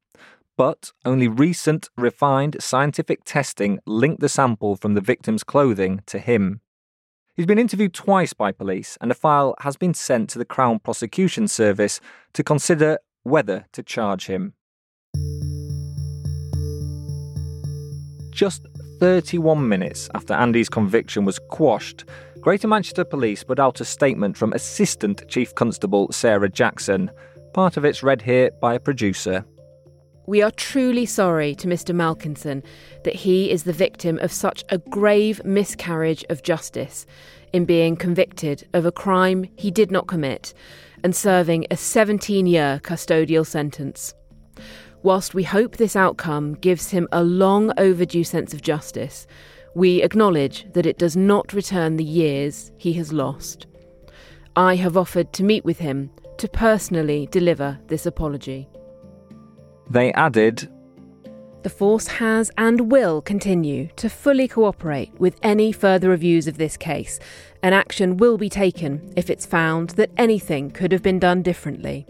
but 0.55 0.93
only 1.03 1.27
recent, 1.27 1.89
refined 1.97 2.55
scientific 2.61 3.25
testing 3.25 3.79
linked 3.85 4.21
the 4.21 4.29
sample 4.29 4.77
from 4.77 4.93
the 4.93 5.01
victim's 5.01 5.43
clothing 5.43 6.01
to 6.05 6.17
him. 6.17 6.61
He's 7.39 7.45
been 7.45 7.57
interviewed 7.57 7.93
twice 7.93 8.33
by 8.33 8.51
police, 8.51 8.97
and 8.99 9.09
a 9.11 9.15
file 9.15 9.55
has 9.61 9.77
been 9.77 9.93
sent 9.93 10.29
to 10.31 10.37
the 10.37 10.43
Crown 10.43 10.77
Prosecution 10.77 11.47
Service 11.47 12.01
to 12.33 12.43
consider 12.43 12.99
whether 13.23 13.65
to 13.71 13.81
charge 13.81 14.25
him. 14.25 14.55
Just 18.31 18.67
31 18.99 19.69
minutes 19.69 20.09
after 20.13 20.33
Andy's 20.33 20.67
conviction 20.67 21.23
was 21.23 21.39
quashed, 21.47 22.03
Greater 22.41 22.67
Manchester 22.67 23.05
Police 23.05 23.45
put 23.45 23.57
out 23.57 23.79
a 23.79 23.85
statement 23.85 24.35
from 24.35 24.51
Assistant 24.51 25.25
Chief 25.29 25.55
Constable 25.55 26.11
Sarah 26.11 26.49
Jackson. 26.49 27.09
Part 27.53 27.77
of 27.77 27.85
it's 27.85 28.03
read 28.03 28.21
here 28.21 28.51
by 28.59 28.73
a 28.73 28.81
producer. 28.81 29.45
We 30.29 30.43
are 30.43 30.51
truly 30.51 31.07
sorry 31.07 31.55
to 31.55 31.67
Mr. 31.67 31.95
Malkinson 31.95 32.61
that 33.03 33.15
he 33.15 33.49
is 33.49 33.63
the 33.63 33.73
victim 33.73 34.19
of 34.19 34.31
such 34.31 34.63
a 34.69 34.77
grave 34.77 35.43
miscarriage 35.43 36.23
of 36.29 36.43
justice 36.43 37.07
in 37.51 37.65
being 37.65 37.95
convicted 37.95 38.67
of 38.73 38.85
a 38.85 38.91
crime 38.91 39.49
he 39.55 39.71
did 39.71 39.89
not 39.89 40.05
commit 40.05 40.53
and 41.03 41.15
serving 41.15 41.65
a 41.71 41.75
17 41.75 42.45
year 42.45 42.79
custodial 42.83 43.43
sentence. 43.43 44.13
Whilst 45.01 45.33
we 45.33 45.41
hope 45.41 45.77
this 45.77 45.95
outcome 45.95 46.53
gives 46.53 46.91
him 46.91 47.07
a 47.11 47.23
long 47.23 47.73
overdue 47.79 48.23
sense 48.23 48.53
of 48.53 48.61
justice, 48.61 49.25
we 49.73 50.03
acknowledge 50.03 50.71
that 50.73 50.85
it 50.85 50.99
does 50.99 51.17
not 51.17 51.53
return 51.53 51.95
the 51.95 52.03
years 52.03 52.71
he 52.77 52.93
has 52.93 53.11
lost. 53.11 53.65
I 54.55 54.75
have 54.75 54.95
offered 54.95 55.33
to 55.33 55.43
meet 55.43 55.65
with 55.65 55.79
him 55.79 56.11
to 56.37 56.47
personally 56.47 57.27
deliver 57.31 57.79
this 57.87 58.05
apology. 58.05 58.69
They 59.89 60.13
added 60.13 60.69
The 61.63 61.69
Force 61.69 62.07
has 62.07 62.51
and 62.57 62.91
will 62.91 63.21
continue 63.21 63.89
to 63.95 64.09
fully 64.09 64.47
cooperate 64.47 65.11
with 65.19 65.37
any 65.41 65.71
further 65.71 66.09
reviews 66.09 66.47
of 66.47 66.57
this 66.57 66.77
case, 66.77 67.19
and 67.63 67.73
action 67.73 68.17
will 68.17 68.37
be 68.37 68.49
taken 68.49 69.11
if 69.17 69.29
it's 69.29 69.45
found 69.45 69.91
that 69.91 70.11
anything 70.15 70.69
could 70.69 70.91
have 70.91 71.01
been 71.01 71.19
done 71.19 71.41
differently. 71.41 72.05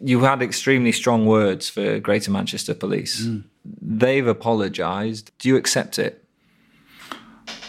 You 0.00 0.20
had 0.20 0.42
extremely 0.42 0.92
strong 0.92 1.26
words 1.26 1.68
for 1.68 1.98
Greater 1.98 2.30
Manchester 2.30 2.74
Police. 2.74 3.22
Mm. 3.22 3.44
They've 3.64 4.26
apologised. 4.26 5.32
Do 5.38 5.48
you 5.48 5.56
accept 5.56 5.98
it? 5.98 6.24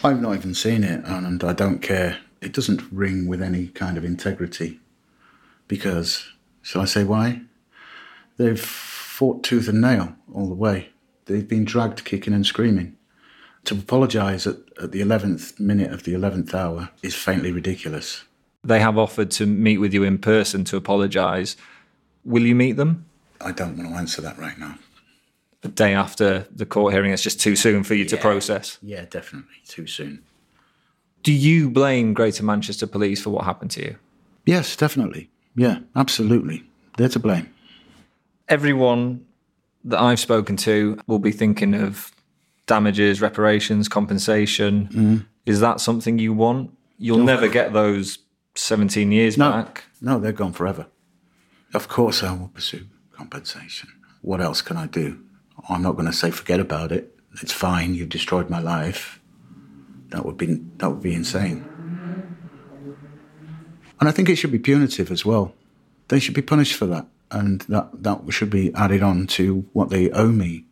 I've 0.02 0.20
not 0.20 0.36
even 0.36 0.54
seen 0.54 0.84
it, 0.84 1.04
and 1.04 1.42
I 1.42 1.52
don't 1.52 1.80
care. 1.80 2.18
It 2.40 2.52
doesn't 2.52 2.82
ring 2.92 3.26
with 3.26 3.42
any 3.42 3.68
kind 3.68 3.98
of 3.98 4.04
integrity. 4.04 4.80
Because, 5.70 6.28
shall 6.62 6.82
I 6.82 6.84
say 6.84 7.04
why? 7.04 7.42
They've 8.38 8.60
fought 8.60 9.44
tooth 9.44 9.68
and 9.68 9.80
nail 9.80 10.16
all 10.34 10.48
the 10.48 10.54
way. 10.54 10.88
They've 11.26 11.46
been 11.46 11.64
dragged 11.64 12.04
kicking 12.04 12.32
and 12.32 12.44
screaming. 12.44 12.96
To 13.66 13.74
apologise 13.74 14.48
at, 14.48 14.56
at 14.82 14.90
the 14.90 15.00
11th 15.00 15.60
minute 15.60 15.92
of 15.92 16.02
the 16.02 16.12
11th 16.12 16.52
hour 16.54 16.90
is 17.04 17.14
faintly 17.14 17.52
ridiculous. 17.52 18.24
They 18.64 18.80
have 18.80 18.98
offered 18.98 19.30
to 19.32 19.46
meet 19.46 19.78
with 19.78 19.94
you 19.94 20.02
in 20.02 20.18
person 20.18 20.64
to 20.64 20.76
apologise. 20.76 21.56
Will 22.24 22.42
you 22.42 22.56
meet 22.56 22.72
them? 22.72 23.06
I 23.40 23.52
don't 23.52 23.78
want 23.78 23.90
to 23.90 23.96
answer 23.96 24.20
that 24.22 24.38
right 24.38 24.58
now. 24.58 24.76
The 25.60 25.68
day 25.68 25.94
after 25.94 26.48
the 26.52 26.66
court 26.66 26.94
hearing, 26.94 27.12
it's 27.12 27.22
just 27.22 27.40
too 27.40 27.54
soon 27.54 27.84
for 27.84 27.94
you 27.94 28.02
yeah. 28.02 28.10
to 28.10 28.16
process. 28.16 28.76
Yeah, 28.82 29.04
definitely 29.04 29.62
too 29.68 29.86
soon. 29.86 30.24
Do 31.22 31.32
you 31.32 31.70
blame 31.70 32.12
Greater 32.12 32.42
Manchester 32.42 32.88
Police 32.88 33.22
for 33.22 33.30
what 33.30 33.44
happened 33.44 33.70
to 33.72 33.82
you? 33.82 33.96
Yes, 34.44 34.74
definitely. 34.74 35.30
Yeah, 35.56 35.80
absolutely. 35.96 36.64
They're 36.96 37.08
to 37.08 37.18
blame. 37.18 37.52
Everyone 38.48 39.24
that 39.84 40.00
I've 40.00 40.20
spoken 40.20 40.56
to 40.58 40.98
will 41.06 41.18
be 41.18 41.32
thinking 41.32 41.74
of 41.74 42.12
damages, 42.66 43.20
reparations, 43.20 43.88
compensation. 43.88 44.88
Mm. 44.92 45.26
Is 45.46 45.60
that 45.60 45.80
something 45.80 46.18
you 46.18 46.32
want? 46.32 46.70
You'll 46.98 47.18
no. 47.18 47.24
never 47.24 47.48
get 47.48 47.72
those 47.72 48.18
17 48.54 49.10
years 49.12 49.38
no. 49.38 49.50
back. 49.50 49.84
No, 50.00 50.18
they're 50.18 50.32
gone 50.32 50.52
forever. 50.52 50.86
Of 51.72 51.88
course, 51.88 52.22
I 52.22 52.32
will 52.32 52.48
pursue 52.48 52.86
compensation. 53.12 53.90
What 54.22 54.40
else 54.40 54.60
can 54.60 54.76
I 54.76 54.86
do? 54.86 55.20
I'm 55.68 55.82
not 55.82 55.92
going 55.92 56.06
to 56.06 56.12
say 56.12 56.30
forget 56.30 56.60
about 56.60 56.92
it. 56.92 57.14
It's 57.42 57.52
fine. 57.52 57.94
You've 57.94 58.08
destroyed 58.08 58.50
my 58.50 58.60
life. 58.60 59.20
That 60.08 60.26
would 60.26 60.36
be 60.36 60.60
that 60.78 60.90
would 60.90 61.02
be 61.02 61.14
insane. 61.14 61.64
And 64.00 64.08
I 64.08 64.12
think 64.12 64.28
it 64.28 64.36
should 64.36 64.52
be 64.52 64.58
punitive 64.58 65.10
as 65.10 65.24
well. 65.24 65.54
They 66.08 66.18
should 66.18 66.34
be 66.34 66.42
punished 66.42 66.74
for 66.74 66.86
that, 66.86 67.06
and 67.30 67.60
that 67.62 68.02
that 68.02 68.20
should 68.30 68.50
be 68.50 68.74
added 68.74 69.02
on 69.02 69.26
to 69.28 69.66
what 69.72 69.90
they 69.90 70.10
owe 70.10 70.28
me. 70.32 70.64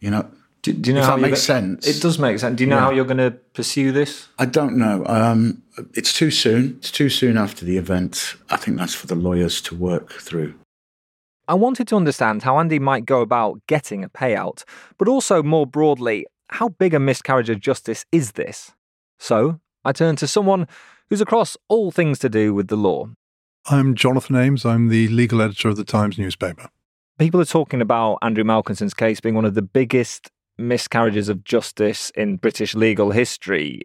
You 0.00 0.10
know, 0.10 0.30
do, 0.62 0.72
do 0.72 0.90
you 0.90 0.94
know 0.94 1.00
if 1.00 1.06
how 1.06 1.16
that 1.16 1.22
makes 1.22 1.42
sense? 1.42 1.86
It 1.86 2.00
does 2.00 2.18
make 2.18 2.38
sense. 2.38 2.56
Do 2.56 2.64
you 2.64 2.70
know 2.70 2.76
Yeah. 2.76 2.82
how 2.82 2.90
you're 2.90 3.04
going 3.04 3.18
to 3.18 3.32
pursue 3.52 3.92
this? 3.92 4.28
I 4.38 4.46
don't 4.46 4.76
know. 4.76 5.04
Um, 5.06 5.62
it's 5.94 6.12
too 6.12 6.30
soon. 6.30 6.76
It's 6.78 6.90
too 6.90 7.08
soon 7.08 7.36
after 7.36 7.64
the 7.64 7.76
event. 7.76 8.36
I 8.48 8.56
think 8.56 8.78
that's 8.78 8.94
for 8.94 9.06
the 9.06 9.14
lawyers 9.14 9.60
to 9.62 9.74
work 9.74 10.12
through. 10.12 10.54
I 11.48 11.54
wanted 11.54 11.88
to 11.88 11.96
understand 11.96 12.44
how 12.44 12.58
Andy 12.58 12.78
might 12.78 13.04
go 13.06 13.20
about 13.22 13.60
getting 13.66 14.04
a 14.04 14.08
payout, 14.08 14.62
but 14.98 15.08
also 15.08 15.42
more 15.42 15.66
broadly, 15.66 16.26
how 16.48 16.68
big 16.68 16.94
a 16.94 17.00
miscarriage 17.00 17.50
of 17.50 17.60
justice 17.60 18.06
is 18.12 18.32
this? 18.32 18.72
So 19.18 19.60
I 19.84 19.92
turned 19.92 20.18
to 20.18 20.26
someone 20.28 20.68
who's 21.10 21.20
across 21.20 21.56
all 21.68 21.90
things 21.90 22.18
to 22.20 22.28
do 22.28 22.54
with 22.54 22.68
the 22.68 22.76
law. 22.76 23.10
I'm 23.66 23.94
Jonathan 23.94 24.36
Ames. 24.36 24.64
I'm 24.64 24.88
the 24.88 25.08
legal 25.08 25.42
editor 25.42 25.68
of 25.68 25.76
the 25.76 25.84
Times 25.84 26.18
newspaper. 26.18 26.70
People 27.18 27.40
are 27.40 27.46
talking 27.46 27.82
about 27.82 28.18
Andrew 28.22 28.44
Malkinson's 28.44 28.94
case 28.94 29.20
being 29.20 29.34
one 29.34 29.44
of 29.44 29.54
the 29.54 29.60
biggest 29.60 30.30
miscarriages 30.56 31.28
of 31.28 31.44
justice 31.44 32.10
in 32.10 32.36
British 32.36 32.74
legal 32.74 33.10
history. 33.10 33.82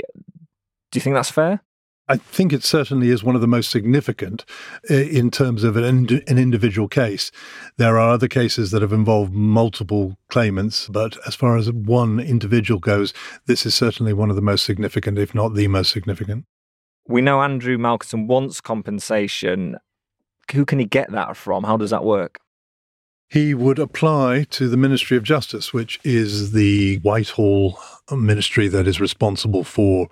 Do 0.91 0.97
you 0.97 1.01
think 1.01 1.15
that's 1.15 1.31
fair? 1.31 1.61
I 2.07 2.17
think 2.17 2.53
it 2.53 2.63
certainly 2.63 3.09
is 3.09 3.23
one 3.23 3.33
of 3.33 3.41
the 3.41 3.47
most 3.47 3.71
significant 3.71 4.45
uh, 4.91 4.93
in 4.93 5.31
terms 5.31 5.63
of 5.63 5.75
an, 5.75 5.83
ind- 5.83 6.23
an 6.27 6.37
individual 6.37 6.87
case. 6.87 7.31
There 7.77 7.97
are 7.97 8.11
other 8.11 8.27
cases 8.27 8.69
that 8.69 8.83
have 8.83 8.93
involved 8.93 9.33
multiple 9.33 10.15
claimants, 10.29 10.87
but 10.87 11.17
as 11.25 11.33
far 11.33 11.57
as 11.57 11.71
one 11.71 12.19
individual 12.19 12.79
goes, 12.79 13.11
this 13.47 13.65
is 13.65 13.73
certainly 13.73 14.13
one 14.13 14.29
of 14.29 14.35
the 14.35 14.41
most 14.43 14.65
significant, 14.65 15.17
if 15.17 15.33
not 15.33 15.55
the 15.55 15.67
most 15.67 15.91
significant. 15.91 16.45
We 17.07 17.21
know 17.21 17.41
Andrew 17.41 17.77
Malkinson 17.77 18.27
wants 18.27 18.61
compensation. 18.61 19.77
Who 20.53 20.65
can 20.65 20.79
he 20.79 20.85
get 20.85 21.11
that 21.11 21.37
from? 21.37 21.63
How 21.63 21.77
does 21.77 21.91
that 21.91 22.03
work? 22.03 22.39
He 23.29 23.53
would 23.53 23.79
apply 23.79 24.45
to 24.51 24.67
the 24.67 24.77
Ministry 24.77 25.17
of 25.17 25.23
Justice, 25.23 25.73
which 25.73 25.99
is 26.03 26.51
the 26.51 26.97
Whitehall 26.99 27.79
ministry 28.11 28.67
that 28.67 28.87
is 28.87 29.01
responsible 29.01 29.63
for 29.63 30.09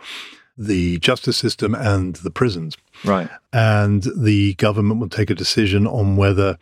the 0.58 1.00
justice 1.00 1.38
system 1.38 1.74
and 1.74 2.16
the 2.18 2.32
prisons. 2.32 2.76
Right. 3.04 3.30
And 3.52 4.04
the 4.18 4.56
government 4.56 5.00
will 5.00 5.10
take 5.10 5.30
a 5.30 5.36
decision 5.36 5.88
on 5.88 6.16
whether 6.16 6.58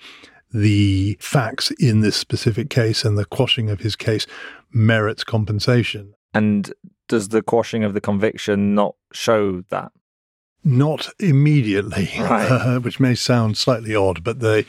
the 0.54 1.18
facts 1.20 1.72
in 1.72 2.02
this 2.02 2.18
specific 2.18 2.70
case 2.70 3.06
and 3.06 3.18
the 3.18 3.26
quashing 3.26 3.70
of 3.70 3.80
his 3.80 3.96
case 3.96 4.28
merits 4.72 5.24
compensation. 5.24 6.14
And 6.34 6.74
does 7.08 7.30
the 7.30 7.42
quashing 7.42 7.84
of 7.84 7.94
the 7.94 8.02
conviction 8.02 8.76
not 8.76 8.96
show 9.14 9.62
that? 9.70 9.92
Not 10.64 11.10
immediately, 11.20 12.10
Right. 12.20 12.52
uh, 12.52 12.80
which 12.82 13.00
may 13.00 13.16
sound 13.16 13.58
slightly 13.58 13.96
odd, 13.96 14.24
but 14.24 14.40
the 14.40 14.66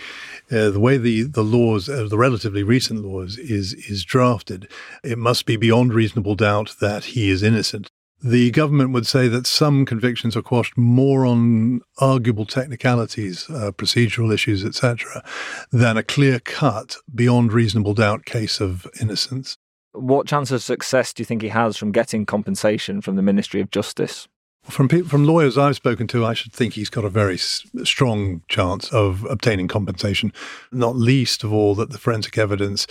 uh, 0.50 0.70
the 0.70 0.80
way 0.80 0.96
the 0.96 1.22
the 1.22 1.44
laws, 1.44 1.88
uh, 1.88 2.06
the 2.08 2.18
relatively 2.18 2.62
recent 2.62 3.02
laws, 3.04 3.36
is 3.36 3.74
is 3.74 4.04
drafted, 4.04 4.68
it 5.04 5.18
must 5.18 5.44
be 5.44 5.56
beyond 5.56 5.92
reasonable 5.92 6.34
doubt 6.34 6.76
that 6.80 7.04
he 7.04 7.30
is 7.30 7.42
innocent. 7.42 7.90
The 8.24 8.52
government 8.52 8.92
would 8.92 9.06
say 9.06 9.26
that 9.28 9.48
some 9.48 9.84
convictions 9.84 10.36
are 10.36 10.42
quashed 10.42 10.78
more 10.78 11.26
on 11.26 11.80
arguable 11.98 12.46
technicalities, 12.46 13.50
uh, 13.50 13.72
procedural 13.72 14.32
issues, 14.32 14.64
etc., 14.64 15.24
than 15.72 15.96
a 15.96 16.04
clear 16.04 16.38
cut, 16.38 16.96
beyond 17.12 17.52
reasonable 17.52 17.94
doubt 17.94 18.24
case 18.24 18.60
of 18.60 18.86
innocence. 19.00 19.56
What 19.92 20.26
chance 20.28 20.52
of 20.52 20.62
success 20.62 21.12
do 21.12 21.20
you 21.20 21.24
think 21.26 21.42
he 21.42 21.48
has 21.48 21.76
from 21.76 21.90
getting 21.92 22.24
compensation 22.24 23.00
from 23.00 23.16
the 23.16 23.22
Ministry 23.22 23.60
of 23.60 23.70
Justice? 23.70 24.28
From 24.64 24.88
from 24.88 25.24
lawyers 25.26 25.58
I've 25.58 25.74
spoken 25.74 26.06
to, 26.08 26.24
I 26.24 26.34
should 26.34 26.52
think 26.52 26.74
he's 26.74 26.88
got 26.88 27.04
a 27.04 27.10
very 27.10 27.34
s- 27.34 27.66
strong 27.82 28.42
chance 28.48 28.92
of 28.92 29.24
obtaining 29.28 29.66
compensation. 29.66 30.32
Not 30.70 30.94
least 30.94 31.42
of 31.42 31.52
all 31.52 31.74
that 31.74 31.90
the 31.90 31.98
forensic 31.98 32.38
evidence 32.38 32.86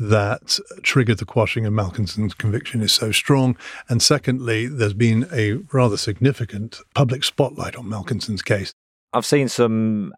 that 0.00 0.58
triggered 0.82 1.18
the 1.18 1.24
quashing 1.24 1.64
of 1.64 1.72
Malkinson's 1.72 2.34
conviction 2.34 2.82
is 2.82 2.92
so 2.92 3.12
strong, 3.12 3.56
and 3.88 4.02
secondly, 4.02 4.66
there's 4.66 4.94
been 4.94 5.28
a 5.32 5.58
rather 5.72 5.96
significant 5.96 6.80
public 6.92 7.22
spotlight 7.22 7.76
on 7.76 7.88
Malkinson's 7.88 8.42
case. 8.42 8.72
I've 9.12 9.26
seen 9.26 9.48
some 9.48 10.12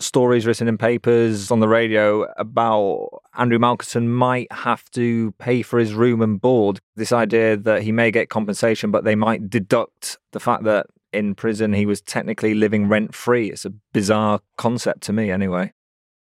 stories 0.00 0.46
written 0.46 0.68
in 0.68 0.78
papers 0.78 1.50
on 1.50 1.60
the 1.60 1.68
radio 1.68 2.22
about 2.36 3.08
Andrew 3.36 3.58
Malkinson 3.58 4.08
might 4.08 4.50
have 4.52 4.88
to 4.92 5.32
pay 5.38 5.62
for 5.62 5.78
his 5.78 5.94
room 5.94 6.22
and 6.22 6.40
board. 6.40 6.80
This 6.96 7.12
idea 7.12 7.56
that 7.56 7.82
he 7.82 7.92
may 7.92 8.10
get 8.10 8.28
compensation, 8.28 8.90
but 8.90 9.04
they 9.04 9.14
might 9.14 9.50
deduct 9.50 10.18
the 10.32 10.40
fact 10.40 10.64
that 10.64 10.86
in 11.12 11.34
prison 11.34 11.72
he 11.72 11.86
was 11.86 12.00
technically 12.00 12.54
living 12.54 12.88
rent 12.88 13.14
free. 13.14 13.50
It's 13.50 13.64
a 13.64 13.72
bizarre 13.92 14.40
concept 14.56 15.02
to 15.04 15.12
me, 15.12 15.30
anyway. 15.30 15.72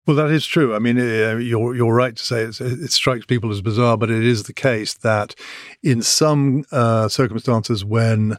Well, 0.05 0.17
that 0.17 0.29
is 0.29 0.45
true. 0.45 0.75
I 0.75 0.79
mean, 0.79 0.99
uh, 0.99 1.37
you're 1.37 1.75
you're 1.75 1.93
right 1.93 2.15
to 2.15 2.23
say 2.23 2.43
it 2.43 2.91
strikes 2.91 3.25
people 3.25 3.51
as 3.51 3.61
bizarre, 3.61 3.97
but 3.97 4.11
it 4.11 4.23
is 4.23 4.43
the 4.43 4.53
case 4.53 4.93
that 4.95 5.33
in 5.81 6.03
some 6.03 6.63
uh, 6.71 7.07
circumstances, 7.07 7.83
when 7.83 8.37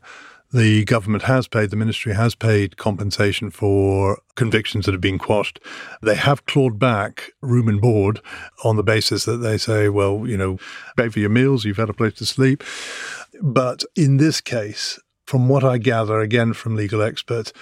the 0.53 0.85
government 0.85 1.25
has 1.25 1.49
paid, 1.49 1.71
the 1.71 1.77
ministry 1.77 2.15
has 2.15 2.35
paid 2.35 2.77
compensation 2.77 3.51
for 3.51 4.21
convictions 4.37 4.87
that 4.87 4.93
have 4.93 5.01
been 5.01 5.19
quashed. 5.19 5.61
They 6.03 6.15
have 6.15 6.47
clawed 6.47 6.79
back 6.79 7.33
room 7.41 7.69
and 7.69 7.81
board 7.81 8.21
on 8.65 8.77
the 8.77 8.83
basis 8.83 9.25
that 9.25 9.39
they 9.39 9.59
say, 9.59 9.89
well, 9.89 10.27
you 10.27 10.37
know, 10.37 10.59
pay 10.97 11.09
for 11.09 11.19
your 11.19 11.31
meals, 11.31 11.65
you've 11.65 11.77
had 11.77 11.91
a 11.91 11.95
place 11.95 12.15
to 12.15 12.27
sleep. 12.27 12.63
But 13.43 13.85
in 13.95 14.17
this 14.17 14.41
case, 14.41 14.99
from 15.27 15.49
what 15.49 15.65
I 15.65 15.79
gather, 15.79 16.21
again 16.21 16.53
from 16.53 16.77
legal 16.77 17.03
experts, 17.03 17.53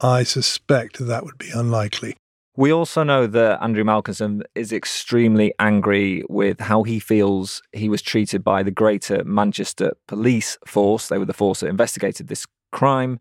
I 0.00 0.24
suspect 0.24 0.98
that 0.98 1.24
would 1.24 1.38
be 1.38 1.50
unlikely. 1.50 2.16
We 2.56 2.72
also 2.72 3.02
know 3.02 3.26
that 3.26 3.60
Andrew 3.60 3.82
Malkinson 3.82 4.42
is 4.54 4.72
extremely 4.72 5.52
angry 5.58 6.22
with 6.28 6.60
how 6.60 6.84
he 6.84 7.00
feels 7.00 7.60
he 7.72 7.88
was 7.88 8.00
treated 8.00 8.44
by 8.44 8.62
the 8.62 8.70
Greater 8.70 9.24
Manchester 9.24 9.94
Police 10.06 10.56
Force. 10.64 11.08
They 11.08 11.18
were 11.18 11.24
the 11.24 11.32
force 11.32 11.60
that 11.60 11.68
investigated 11.68 12.28
this 12.28 12.46
crime. 12.70 13.18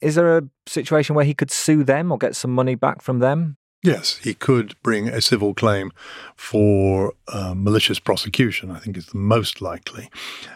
Is 0.00 0.16
there 0.16 0.38
a 0.38 0.42
situation 0.66 1.14
where 1.14 1.24
he 1.24 1.34
could 1.34 1.52
sue 1.52 1.84
them 1.84 2.10
or 2.10 2.18
get 2.18 2.34
some 2.34 2.52
money 2.52 2.74
back 2.74 3.00
from 3.00 3.20
them? 3.20 3.56
Yes, 3.84 4.16
he 4.16 4.34
could 4.34 4.74
bring 4.82 5.06
a 5.06 5.20
civil 5.20 5.54
claim 5.54 5.92
for 6.34 7.12
uh, 7.28 7.54
malicious 7.56 8.00
prosecution, 8.00 8.72
I 8.72 8.80
think 8.80 8.96
is 8.96 9.06
the 9.06 9.18
most 9.18 9.62
likely. 9.62 10.10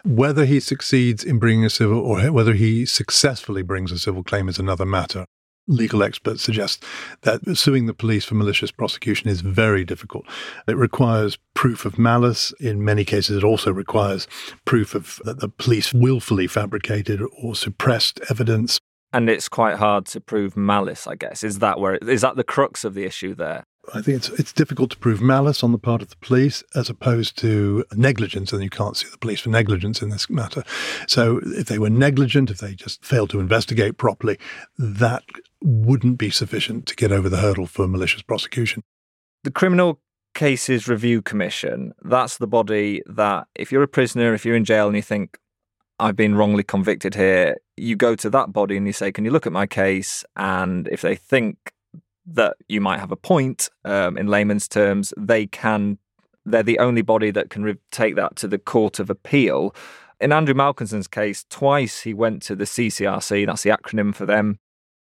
Whether 0.04 0.44
he 0.44 0.58
succeeds 0.58 1.22
in 1.22 1.38
bringing 1.38 1.64
a 1.64 1.70
civil 1.70 2.00
or 2.00 2.20
whether 2.32 2.54
he 2.54 2.84
successfully 2.84 3.62
brings 3.62 3.92
a 3.92 3.98
civil 4.00 4.24
claim 4.24 4.48
is 4.48 4.58
another 4.58 4.84
matter 4.84 5.24
legal 5.68 6.02
experts 6.02 6.42
suggest 6.42 6.84
that 7.22 7.40
suing 7.56 7.86
the 7.86 7.94
police 7.94 8.24
for 8.24 8.34
malicious 8.34 8.70
prosecution 8.70 9.28
is 9.28 9.40
very 9.40 9.84
difficult. 9.84 10.26
It 10.66 10.76
requires 10.76 11.38
proof 11.54 11.84
of 11.84 11.98
malice. 11.98 12.52
In 12.60 12.84
many 12.84 13.04
cases, 13.04 13.36
it 13.36 13.44
also 13.44 13.72
requires 13.72 14.26
proof 14.64 14.94
of 14.94 15.20
that 15.24 15.40
the 15.40 15.48
police 15.48 15.92
willfully 15.92 16.46
fabricated 16.46 17.20
or 17.42 17.54
suppressed 17.54 18.20
evidence. 18.30 18.78
And 19.12 19.28
it's 19.28 19.48
quite 19.48 19.76
hard 19.76 20.06
to 20.06 20.20
prove 20.20 20.56
malice, 20.56 21.06
I 21.06 21.16
guess. 21.16 21.44
Is 21.44 21.58
that 21.58 21.78
where 21.78 21.96
is 21.96 22.22
that 22.22 22.36
the 22.36 22.44
crux 22.44 22.84
of 22.84 22.94
the 22.94 23.04
issue 23.04 23.34
there? 23.34 23.64
I 23.92 24.00
think 24.00 24.16
it's 24.18 24.28
it's 24.30 24.52
difficult 24.52 24.90
to 24.92 24.96
prove 24.96 25.20
malice 25.20 25.64
on 25.64 25.72
the 25.72 25.78
part 25.78 26.02
of 26.02 26.08
the 26.08 26.16
police 26.16 26.62
as 26.74 26.88
opposed 26.88 27.36
to 27.38 27.84
negligence, 27.94 28.52
and 28.52 28.62
you 28.62 28.70
can't 28.70 28.96
sue 28.96 29.10
the 29.10 29.18
police 29.18 29.40
for 29.40 29.50
negligence 29.50 30.00
in 30.02 30.08
this 30.10 30.30
matter. 30.30 30.62
So 31.08 31.40
if 31.44 31.66
they 31.66 31.78
were 31.78 31.90
negligent, 31.90 32.50
if 32.50 32.58
they 32.58 32.74
just 32.74 33.04
failed 33.04 33.30
to 33.30 33.40
investigate 33.40 33.98
properly, 33.98 34.38
that 34.78 35.24
wouldn't 35.60 36.18
be 36.18 36.30
sufficient 36.30 36.86
to 36.86 36.96
get 36.96 37.10
over 37.10 37.28
the 37.28 37.38
hurdle 37.38 37.66
for 37.66 37.88
malicious 37.88 38.22
prosecution. 38.22 38.82
The 39.42 39.50
Criminal 39.50 40.00
Cases 40.34 40.86
Review 40.86 41.20
Commission, 41.20 41.92
that's 42.02 42.38
the 42.38 42.46
body 42.46 43.02
that, 43.06 43.48
if 43.56 43.72
you're 43.72 43.82
a 43.82 43.88
prisoner, 43.88 44.32
if 44.32 44.44
you're 44.44 44.56
in 44.56 44.64
jail 44.64 44.86
and 44.86 44.96
you 44.96 45.02
think, 45.02 45.38
I've 45.98 46.16
been 46.16 46.34
wrongly 46.34 46.62
convicted 46.62 47.14
here, 47.14 47.56
you 47.76 47.96
go 47.96 48.14
to 48.14 48.30
that 48.30 48.52
body 48.52 48.76
and 48.76 48.86
you 48.86 48.92
say, 48.92 49.12
Can 49.12 49.24
you 49.24 49.30
look 49.30 49.46
at 49.46 49.52
my 49.52 49.66
case? 49.66 50.24
And 50.36 50.88
if 50.88 51.00
they 51.00 51.16
think 51.16 51.72
that 52.26 52.56
you 52.68 52.80
might 52.80 53.00
have 53.00 53.12
a 53.12 53.16
point, 53.16 53.68
um, 53.84 54.16
in 54.16 54.26
layman's 54.26 54.68
terms, 54.68 55.12
they 55.16 55.46
can, 55.46 55.98
they're 56.44 56.62
the 56.62 56.78
only 56.78 57.02
body 57.02 57.30
that 57.30 57.50
can 57.50 57.62
re- 57.62 57.78
take 57.90 58.16
that 58.16 58.36
to 58.36 58.48
the 58.48 58.58
Court 58.58 58.98
of 58.98 59.10
Appeal. 59.10 59.74
In 60.20 60.32
Andrew 60.32 60.54
Malkinson's 60.54 61.08
case, 61.08 61.44
twice 61.50 62.02
he 62.02 62.14
went 62.14 62.42
to 62.42 62.54
the 62.54 62.64
CCRC, 62.64 63.46
that's 63.46 63.62
the 63.62 63.70
acronym 63.70 64.14
for 64.14 64.26
them, 64.26 64.58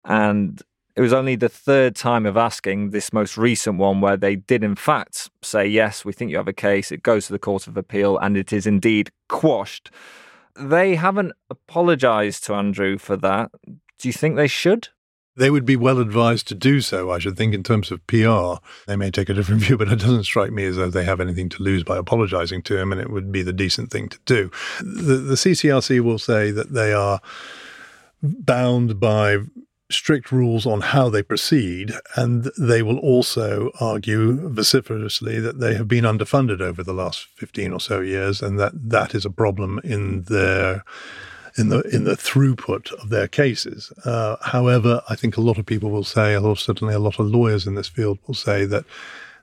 and 0.05 0.63
it 0.97 1.03
was 1.03 1.13
only 1.13 1.37
the 1.37 1.49
third 1.49 1.95
time 1.95 2.27
of 2.27 2.37
asking 2.37 2.91
this 2.91 3.13
most 3.13 3.37
recent 3.37 3.79
one 3.79 4.01
where 4.01 4.17
they 4.17 4.37
did, 4.37 4.65
in 4.65 4.75
fact, 4.75 5.31
say, 5.43 5.67
yes, 5.67 6.05
we 6.05 6.13
think 6.13 6.31
you 6.31 6.37
have 6.37 6.49
a 6.49 6.53
case. 6.53 6.91
It 6.91 7.03
goes 7.03 7.27
to 7.27 7.33
the 7.33 7.39
Court 7.39 7.67
of 7.67 7.77
Appeal 7.77 8.19
and 8.19 8.37
it 8.37 8.53
is 8.53 8.67
indeed 8.67 9.11
quashed. 9.29 9.91
They 10.57 10.97
haven't 10.97 11.33
apologised 11.49 12.45
to 12.45 12.55
Andrew 12.55 12.99
for 12.99 13.17
that. 13.17 13.51
Do 13.65 14.09
you 14.09 14.13
think 14.13 14.37
they 14.37 14.49
should? 14.49 14.89
They 15.41 15.51
would 15.51 15.65
be 15.65 15.75
well 15.75 16.01
advised 16.01 16.49
to 16.49 16.55
do 16.55 16.83
so, 16.83 17.11
I 17.11 17.19
should 17.19 17.39
think, 17.39 17.55
in 17.55 17.63
terms 17.63 17.91
of 17.91 18.07
PR. 18.07 18.63
They 18.87 18.95
may 18.95 19.11
take 19.11 19.31
a 19.31 19.35
different 19.35 19.63
view, 19.65 19.79
but 19.79 19.91
it 19.91 19.99
doesn't 19.99 20.25
strike 20.25 20.53
me 20.53 20.67
as 20.67 20.77
though 20.77 20.91
they 20.91 21.05
have 21.05 21.19
anything 21.19 21.49
to 21.49 21.63
lose 21.63 21.83
by 21.83 21.97
apologising 21.97 22.61
to 22.65 22.77
him, 22.77 22.93
and 22.93 23.01
it 23.01 23.09
would 23.09 23.33
be 23.33 23.43
the 23.43 23.55
decent 23.55 23.91
thing 23.91 24.11
to 24.11 24.19
do. 24.27 24.51
The, 24.81 25.17
the 25.17 25.37
CCRC 25.37 26.03
will 26.03 26.19
say 26.19 26.51
that 26.51 26.75
they 26.75 26.93
are 26.93 27.23
bound 28.23 29.01
by 29.01 29.39
strict 29.91 30.31
rules 30.31 30.67
on 30.67 30.83
how 30.83 31.09
they 31.09 31.23
proceed, 31.23 31.95
and 32.17 32.51
they 32.59 32.83
will 32.83 32.99
also 32.99 33.71
argue 33.81 34.47
vociferously 34.51 35.41
that 35.41 35.59
they 35.59 35.75
have 35.75 35.89
been 35.89 36.05
underfunded 36.05 36.61
over 36.61 36.83
the 36.83 36.93
last 36.93 37.29
15 37.37 37.73
or 37.73 37.81
so 37.81 38.01
years, 38.01 38.43
and 38.43 38.61
that 38.61 38.73
that 38.75 39.15
is 39.15 39.25
a 39.25 39.31
problem 39.31 39.81
in 39.83 40.25
their 40.25 40.85
in 41.57 41.69
the 41.69 41.81
in 41.83 42.05
the 42.05 42.17
throughput 42.17 42.93
of 42.93 43.11
their 43.11 43.29
cases. 43.29 43.93
Uh, 44.05 44.37
however, 44.43 45.03
I 45.09 45.17
think 45.17 45.37
a 45.37 45.41
lot 45.41 45.59
of 45.59 45.67
people 45.67 45.91
will 45.91 46.05
say, 46.05 46.37
or 46.37 46.57
certainly 46.57 46.95
a 46.95 46.99
lot 46.99 47.19
of 47.19 47.27
lawyers 47.27 47.67
in 47.67 47.75
this 47.75 47.89
field 47.89 48.19
will 48.27 48.35
say 48.35 48.65
that 48.67 48.85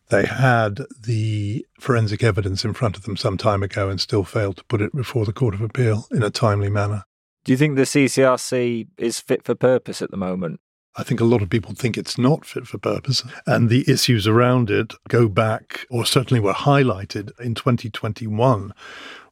they 0.09 0.25
had 0.25 0.79
the 0.99 1.65
forensic 1.79 2.23
evidence 2.23 2.63
in 2.63 2.73
front 2.73 2.95
of 2.95 3.03
them 3.03 3.17
some 3.17 3.37
time 3.37 3.61
ago 3.61 3.89
and 3.89 3.99
still 3.99 4.23
failed 4.23 4.57
to 4.57 4.63
put 4.65 4.81
it 4.81 4.95
before 4.95 5.25
the 5.25 5.33
Court 5.33 5.53
of 5.53 5.61
Appeal 5.61 6.07
in 6.11 6.23
a 6.23 6.29
timely 6.29 6.69
manner. 6.69 7.03
Do 7.43 7.51
you 7.51 7.57
think 7.57 7.75
the 7.75 7.83
CCRC 7.83 8.87
is 8.97 9.19
fit 9.19 9.43
for 9.43 9.55
purpose 9.55 10.01
at 10.01 10.11
the 10.11 10.17
moment? 10.17 10.59
I 10.97 11.03
think 11.03 11.21
a 11.21 11.25
lot 11.25 11.43
of 11.43 11.49
people 11.49 11.73
think 11.75 11.95
it's 11.95 12.17
not 12.17 12.43
fit 12.43 12.65
for 12.65 12.79
purpose. 12.79 13.23
And 13.45 13.69
the 13.69 13.85
issues 13.87 14.27
around 14.27 14.71
it 14.71 14.93
go 15.07 15.27
back, 15.27 15.85
or 15.91 16.05
certainly 16.05 16.39
were 16.39 16.53
highlighted 16.53 17.39
in 17.39 17.53
2021 17.53 18.73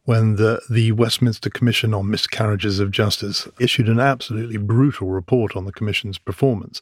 when 0.06 0.36
the, 0.36 0.62
the 0.70 0.92
Westminster 0.94 1.50
Commission 1.50 1.94
on 1.94 2.10
Miscarriages 2.10 2.80
of 2.80 2.92
Justice 2.92 3.48
issued 3.60 3.90
an 3.90 4.00
absolutely 4.00 4.58
brutal 4.58 5.10
report 5.10 5.56
on 5.56 5.66
the 5.66 5.72
Commission's 5.72 6.18
performance. 6.18 6.80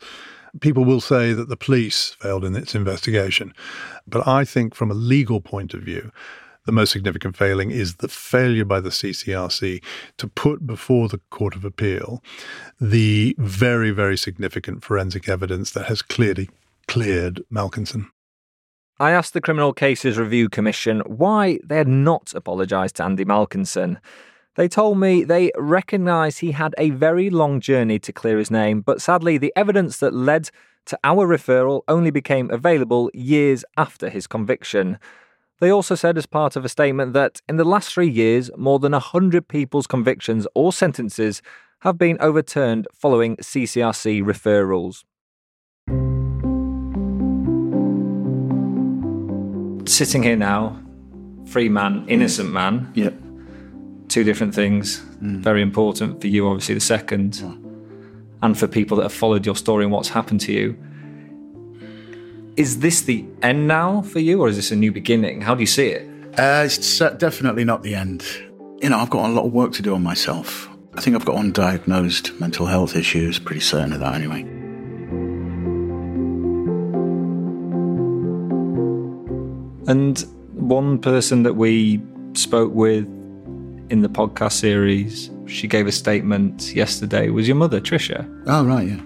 People 0.59 0.85
will 0.85 1.01
say 1.01 1.33
that 1.33 1.49
the 1.49 1.57
police 1.57 2.15
failed 2.19 2.45
in 2.45 2.55
its 2.55 2.75
investigation. 2.75 3.53
But 4.05 4.27
I 4.27 4.45
think, 4.45 4.75
from 4.75 4.91
a 4.91 4.95
legal 4.95 5.41
point 5.41 5.73
of 5.73 5.81
view, 5.81 6.11
the 6.65 6.71
most 6.71 6.91
significant 6.91 7.35
failing 7.35 7.71
is 7.71 7.95
the 7.95 8.07
failure 8.07 8.65
by 8.65 8.79
the 8.79 8.89
CCRC 8.89 9.83
to 10.17 10.27
put 10.27 10.65
before 10.65 11.09
the 11.09 11.19
Court 11.29 11.55
of 11.55 11.65
Appeal 11.65 12.23
the 12.79 13.35
very, 13.37 13.91
very 13.91 14.17
significant 14.17 14.83
forensic 14.83 15.27
evidence 15.27 15.71
that 15.71 15.87
has 15.87 16.01
clearly 16.01 16.49
cleared 16.87 17.41
Malkinson. 17.51 18.07
I 18.99 19.11
asked 19.11 19.33
the 19.33 19.41
Criminal 19.41 19.73
Cases 19.73 20.19
Review 20.19 20.49
Commission 20.49 20.99
why 21.07 21.57
they 21.63 21.77
had 21.77 21.87
not 21.87 22.31
apologised 22.35 22.97
to 22.97 23.03
Andy 23.03 23.25
Malkinson. 23.25 23.97
They 24.55 24.67
told 24.67 24.99
me 24.99 25.23
they 25.23 25.51
recognised 25.57 26.39
he 26.39 26.51
had 26.51 26.75
a 26.77 26.91
very 26.91 27.31
long 27.31 27.59
journey 27.59 27.97
to 27.97 28.13
clear 28.13 28.37
his 28.37 28.51
name, 28.51 28.81
but 28.81 29.01
sadly, 29.01 29.39
the 29.39 29.51
evidence 29.55 29.97
that 29.97 30.13
led 30.13 30.51
to 30.85 30.99
our 31.03 31.27
referral 31.27 31.81
only 31.87 32.11
became 32.11 32.51
available 32.51 33.09
years 33.15 33.65
after 33.77 34.09
his 34.09 34.27
conviction. 34.27 34.99
They 35.59 35.71
also 35.71 35.95
said, 35.95 36.15
as 36.15 36.27
part 36.27 36.55
of 36.55 36.63
a 36.63 36.69
statement, 36.69 37.13
that 37.13 37.41
in 37.49 37.57
the 37.57 37.63
last 37.63 37.91
three 37.91 38.09
years, 38.09 38.51
more 38.55 38.77
than 38.77 38.91
100 38.91 39.47
people's 39.47 39.87
convictions 39.87 40.45
or 40.53 40.71
sentences 40.71 41.41
have 41.79 41.97
been 41.97 42.17
overturned 42.19 42.87
following 42.93 43.37
CCRC 43.37 44.21
referrals. 44.23 45.03
Sitting 49.85 50.23
here 50.23 50.35
now, 50.35 50.79
free 51.47 51.69
man, 51.69 52.05
innocent 52.07 52.51
man. 52.51 52.91
Yep. 52.95 53.13
Two 54.07 54.23
different 54.23 54.55
things. 54.55 55.01
Mm. 55.21 55.39
Very 55.39 55.61
important 55.61 56.21
for 56.21 56.27
you, 56.27 56.47
obviously, 56.47 56.75
the 56.75 56.81
second, 56.81 57.41
and 58.41 58.57
for 58.57 58.67
people 58.67 58.97
that 58.97 59.03
have 59.03 59.13
followed 59.13 59.45
your 59.45 59.55
story 59.55 59.83
and 59.83 59.91
what's 59.91 60.09
happened 60.09 60.41
to 60.41 60.51
you. 60.51 60.77
Is 62.55 62.79
this 62.79 63.01
the 63.01 63.25
end 63.41 63.67
now 63.67 64.03
for 64.03 64.19
you, 64.19 64.41
or 64.41 64.47
is 64.47 64.55
this 64.55 64.71
a 64.71 64.75
new 64.75 64.91
beginning? 64.91 65.41
How 65.41 65.55
do 65.55 65.61
you 65.61 65.67
see 65.67 65.87
it? 65.87 66.07
Uh, 66.39 66.63
it's 66.65 66.99
definitely 66.99 67.63
not 67.63 67.83
the 67.83 67.95
end. 67.95 68.23
You 68.81 68.89
know, 68.89 68.99
I've 68.99 69.09
got 69.09 69.29
a 69.29 69.33
lot 69.33 69.45
of 69.45 69.53
work 69.53 69.71
to 69.73 69.81
do 69.81 69.95
on 69.95 70.03
myself. 70.03 70.69
I 70.95 71.01
think 71.01 71.15
I've 71.15 71.25
got 71.25 71.35
undiagnosed 71.35 72.39
mental 72.39 72.67
health 72.67 72.95
issues, 72.95 73.39
pretty 73.39 73.61
certain 73.61 73.93
of 73.93 73.99
that 74.01 74.13
anyway. 74.13 74.43
And 79.87 80.19
one 80.53 80.99
person 80.99 81.43
that 81.43 81.55
we 81.55 82.01
spoke 82.33 82.73
with 82.73 83.05
in 83.89 84.01
the 84.01 84.09
podcast 84.09 84.53
series, 84.53 85.29
she 85.45 85.67
gave 85.67 85.87
a 85.87 85.91
statement 85.91 86.73
yesterday, 86.73 87.29
was 87.29 87.47
your 87.47 87.57
mother, 87.57 87.81
Tricia. 87.81 88.27
Oh, 88.47 88.65
right, 88.65 88.87
yeah. 88.87 89.01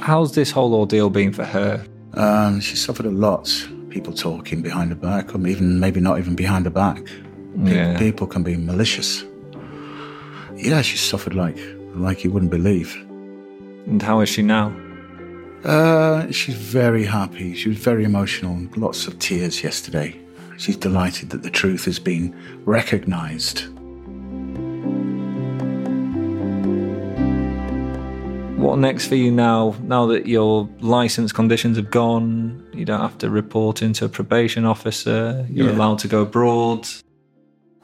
How's 0.00 0.34
this 0.34 0.50
whole 0.50 0.74
ordeal 0.74 1.10
been 1.10 1.32
for 1.32 1.44
her? 1.44 1.84
Um, 2.14 2.60
she 2.60 2.76
suffered 2.76 3.06
a 3.06 3.10
lot. 3.10 3.68
People 3.90 4.12
talking 4.12 4.62
behind 4.62 4.90
her 4.90 4.96
back, 4.96 5.34
or 5.34 5.46
even 5.46 5.80
maybe 5.80 6.00
not 6.00 6.18
even 6.18 6.34
behind 6.34 6.64
her 6.64 6.70
back. 6.70 7.02
Yeah. 7.58 7.98
People 7.98 8.26
can 8.26 8.42
be 8.42 8.56
malicious. 8.56 9.24
Yeah, 10.56 10.82
she 10.82 10.96
suffered 10.96 11.34
like 11.34 11.58
like 11.94 12.24
you 12.24 12.30
wouldn't 12.30 12.50
believe. 12.50 12.94
And 13.86 14.02
how 14.02 14.20
is 14.20 14.28
she 14.28 14.42
now? 14.42 14.74
Uh, 15.66 16.30
she's 16.30 16.54
very 16.54 17.04
happy. 17.04 17.54
She 17.54 17.68
was 17.68 17.78
very 17.78 18.04
emotional. 18.04 18.68
Lots 18.76 19.06
of 19.08 19.18
tears 19.18 19.62
yesterday. 19.64 20.18
She's 20.58 20.76
delighted 20.76 21.30
that 21.30 21.42
the 21.42 21.50
truth 21.50 21.84
has 21.86 21.98
been 21.98 22.34
recognised. 22.64 23.66
What 28.58 28.78
next 28.78 29.06
for 29.08 29.16
you 29.16 29.30
now? 29.30 29.74
Now 29.82 30.06
that 30.06 30.26
your 30.26 30.68
license 30.80 31.30
conditions 31.32 31.76
have 31.76 31.90
gone, 31.90 32.66
you 32.72 32.84
don't 32.84 33.00
have 33.00 33.18
to 33.18 33.28
report 33.30 33.82
into 33.82 34.04
a 34.04 34.08
probation 34.08 34.64
officer. 34.64 35.46
You're 35.50 35.68
Yeah. 35.70 35.76
allowed 35.76 35.98
to 36.00 36.08
go 36.08 36.22
abroad. 36.22 36.88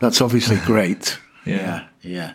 That's 0.01 0.21
obviously 0.21 0.57
great. 0.67 1.19
Yeah. 1.45 1.85
yeah, 2.03 2.33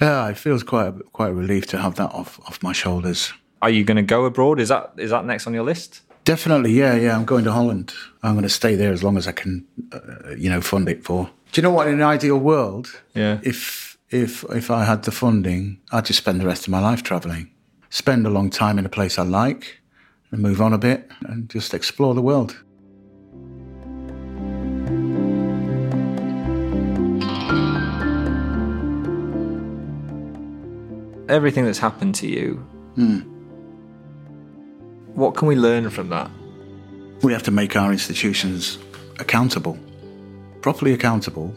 yeah. 0.00 0.28
It 0.28 0.38
feels 0.38 0.62
quite 0.62 0.88
a, 0.88 0.92
quite 1.12 1.28
a 1.30 1.34
relief 1.34 1.66
to 1.68 1.78
have 1.78 1.94
that 1.96 2.10
off 2.12 2.40
off 2.46 2.62
my 2.62 2.72
shoulders. 2.72 3.32
Are 3.62 3.70
you 3.70 3.84
going 3.84 3.96
to 3.96 4.02
go 4.02 4.24
abroad? 4.24 4.58
Is 4.60 4.68
that 4.68 4.92
is 4.96 5.10
that 5.10 5.24
next 5.24 5.46
on 5.46 5.54
your 5.54 5.64
list? 5.64 6.00
Definitely, 6.24 6.72
yeah, 6.72 6.94
yeah. 6.94 7.16
I'm 7.16 7.24
going 7.24 7.44
to 7.44 7.52
Holland. 7.52 7.92
I'm 8.22 8.32
going 8.34 8.42
to 8.44 8.48
stay 8.48 8.74
there 8.76 8.92
as 8.92 9.02
long 9.02 9.16
as 9.16 9.26
I 9.26 9.32
can, 9.32 9.66
uh, 9.92 10.34
you 10.36 10.48
know, 10.50 10.60
fund 10.60 10.88
it 10.88 11.04
for. 11.04 11.30
Do 11.52 11.60
you 11.60 11.62
know 11.62 11.70
what? 11.70 11.88
In 11.88 11.94
an 11.94 12.02
ideal 12.02 12.38
world, 12.38 12.88
Yeah. 13.14 13.40
if 13.42 13.96
if 14.10 14.44
if 14.50 14.70
I 14.70 14.84
had 14.84 15.02
the 15.04 15.10
funding, 15.12 15.78
I'd 15.92 16.04
just 16.06 16.18
spend 16.18 16.40
the 16.40 16.46
rest 16.46 16.66
of 16.66 16.70
my 16.70 16.80
life 16.80 17.02
traveling, 17.02 17.50
spend 17.90 18.26
a 18.26 18.30
long 18.30 18.50
time 18.50 18.78
in 18.78 18.86
a 18.86 18.88
place 18.90 19.18
I 19.18 19.22
like, 19.24 19.80
and 20.30 20.40
move 20.42 20.60
on 20.60 20.72
a 20.72 20.78
bit 20.78 21.10
and 21.26 21.48
just 21.50 21.74
explore 21.74 22.14
the 22.14 22.22
world. 22.22 22.56
Everything 31.28 31.64
that's 31.64 31.78
happened 31.78 32.14
to 32.16 32.26
you. 32.26 32.54
Hmm. 32.96 33.20
What 35.14 35.34
can 35.34 35.48
we 35.48 35.56
learn 35.56 35.90
from 35.90 36.08
that? 36.10 36.30
We 37.22 37.32
have 37.32 37.42
to 37.42 37.50
make 37.50 37.74
our 37.74 37.90
institutions 37.90 38.78
accountable, 39.18 39.78
properly 40.62 40.92
accountable. 40.92 41.54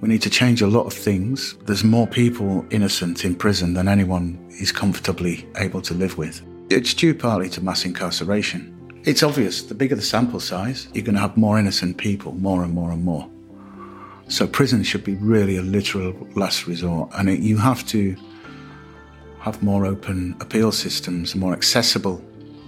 We 0.00 0.08
need 0.08 0.20
to 0.22 0.30
change 0.30 0.62
a 0.62 0.66
lot 0.66 0.84
of 0.84 0.92
things. 0.92 1.54
There's 1.64 1.84
more 1.84 2.06
people 2.06 2.66
innocent 2.70 3.24
in 3.24 3.36
prison 3.36 3.74
than 3.74 3.88
anyone 3.88 4.44
is 4.60 4.72
comfortably 4.72 5.48
able 5.56 5.80
to 5.82 5.94
live 5.94 6.18
with. 6.18 6.42
It's 6.68 6.92
due 6.92 7.14
partly 7.14 7.48
to 7.50 7.62
mass 7.62 7.84
incarceration. 7.84 8.72
It's 9.04 9.22
obvious 9.22 9.62
the 9.62 9.74
bigger 9.74 9.94
the 9.94 10.02
sample 10.02 10.40
size, 10.40 10.88
you're 10.92 11.04
going 11.04 11.14
to 11.14 11.20
have 11.20 11.36
more 11.36 11.60
innocent 11.60 11.96
people, 11.96 12.32
more 12.32 12.64
and 12.64 12.74
more 12.74 12.90
and 12.90 13.04
more. 13.04 13.30
So 14.26 14.46
prison 14.46 14.82
should 14.82 15.04
be 15.04 15.14
really 15.14 15.56
a 15.56 15.62
literal 15.62 16.12
last 16.34 16.66
resort, 16.66 17.10
and 17.14 17.30
it, 17.30 17.38
you 17.38 17.58
have 17.58 17.86
to 17.86 18.16
have 19.38 19.62
more 19.62 19.86
open 19.86 20.34
appeal 20.40 20.72
systems, 20.72 21.36
more 21.36 21.52
accessible 21.52 22.20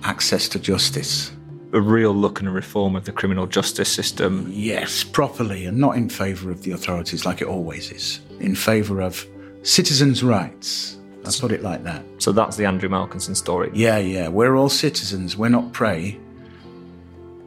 access 0.05 0.49
to 0.49 0.59
justice. 0.59 1.33
A 1.73 1.81
real 1.81 2.13
look 2.13 2.41
and 2.41 2.49
a 2.49 2.53
reform 2.53 2.97
of 2.97 3.05
the 3.05 3.13
criminal 3.13 3.47
justice 3.47 3.91
system. 3.91 4.51
Yes, 4.51 5.05
properly, 5.05 5.67
and 5.67 5.79
not 5.79 5.97
in 5.97 6.09
favour 6.09 6.51
of 6.51 6.63
the 6.63 6.73
authorities 6.73 7.27
like 7.27 7.43
it 7.43 7.49
always 7.49 7.93
is. 7.93 8.21
In 8.41 8.55
favour 8.55 9.01
of 9.01 9.27
citizens' 9.63 10.23
rights. 10.25 10.97
I'll 11.25 11.33
put 11.33 11.53
it 11.53 11.63
like 11.63 11.85
that. 11.85 12.05
So 12.19 12.33
that's 12.33 12.57
the 12.57 12.65
Andrew 12.65 12.89
Malkinson 12.89 13.37
story. 13.37 13.71
Yeah, 13.75 13.99
yeah. 13.99 14.29
We're 14.29 14.57
all 14.57 14.71
citizens. 14.71 15.37
We're 15.37 15.51
not 15.51 15.73
prey. 15.75 16.19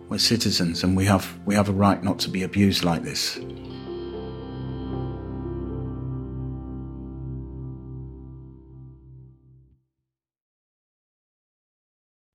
We're 0.10 0.20
citizens, 0.20 0.84
and 0.84 0.96
we 0.96 1.06
have 1.06 1.40
we 1.46 1.56
have 1.56 1.70
a 1.70 1.72
right 1.72 2.04
not 2.04 2.20
to 2.20 2.30
be 2.30 2.44
abused 2.44 2.84
like 2.84 3.02
this. 3.02 3.40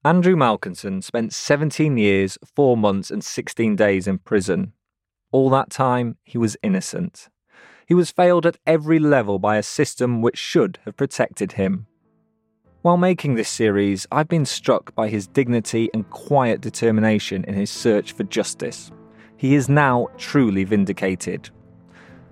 Andrew 0.07 0.37
Malkinson 0.37 1.03
spent 1.03 1.33
17 1.33 1.99
years, 1.99 2.39
4 2.55 2.77
months, 2.77 3.11
and 3.11 3.25
16 3.25 3.75
days 3.75 4.07
in 4.07 4.19
prison. 4.19 4.73
All 5.33 5.51
that 5.51 5.69
time, 5.69 6.17
he 6.23 6.39
was 6.39 6.57
innocent. 6.63 7.29
He 7.89 7.95
was 7.95 8.13
failed 8.13 8.47
at 8.47 8.57
every 8.69 9.01
level 9.01 9.41
by 9.41 9.57
a 9.57 9.65
system 9.65 10.23
which 10.23 10.39
should 10.39 10.79
have 10.85 10.97
protected 10.97 11.53
him. 11.53 11.89
While 12.83 12.99
making 12.99 13.35
this 13.35 13.49
series, 13.49 14.07
I've 14.13 14.29
been 14.29 14.47
struck 14.47 14.95
by 14.95 15.09
his 15.09 15.27
dignity 15.27 15.91
and 15.93 16.09
quiet 16.11 16.61
determination 16.61 17.43
in 17.43 17.55
his 17.55 17.71
search 17.71 18.13
for 18.13 18.23
justice. 18.23 18.93
He 19.37 19.57
is 19.57 19.69
now 19.69 20.07
truly 20.19 20.63
vindicated. 20.63 21.51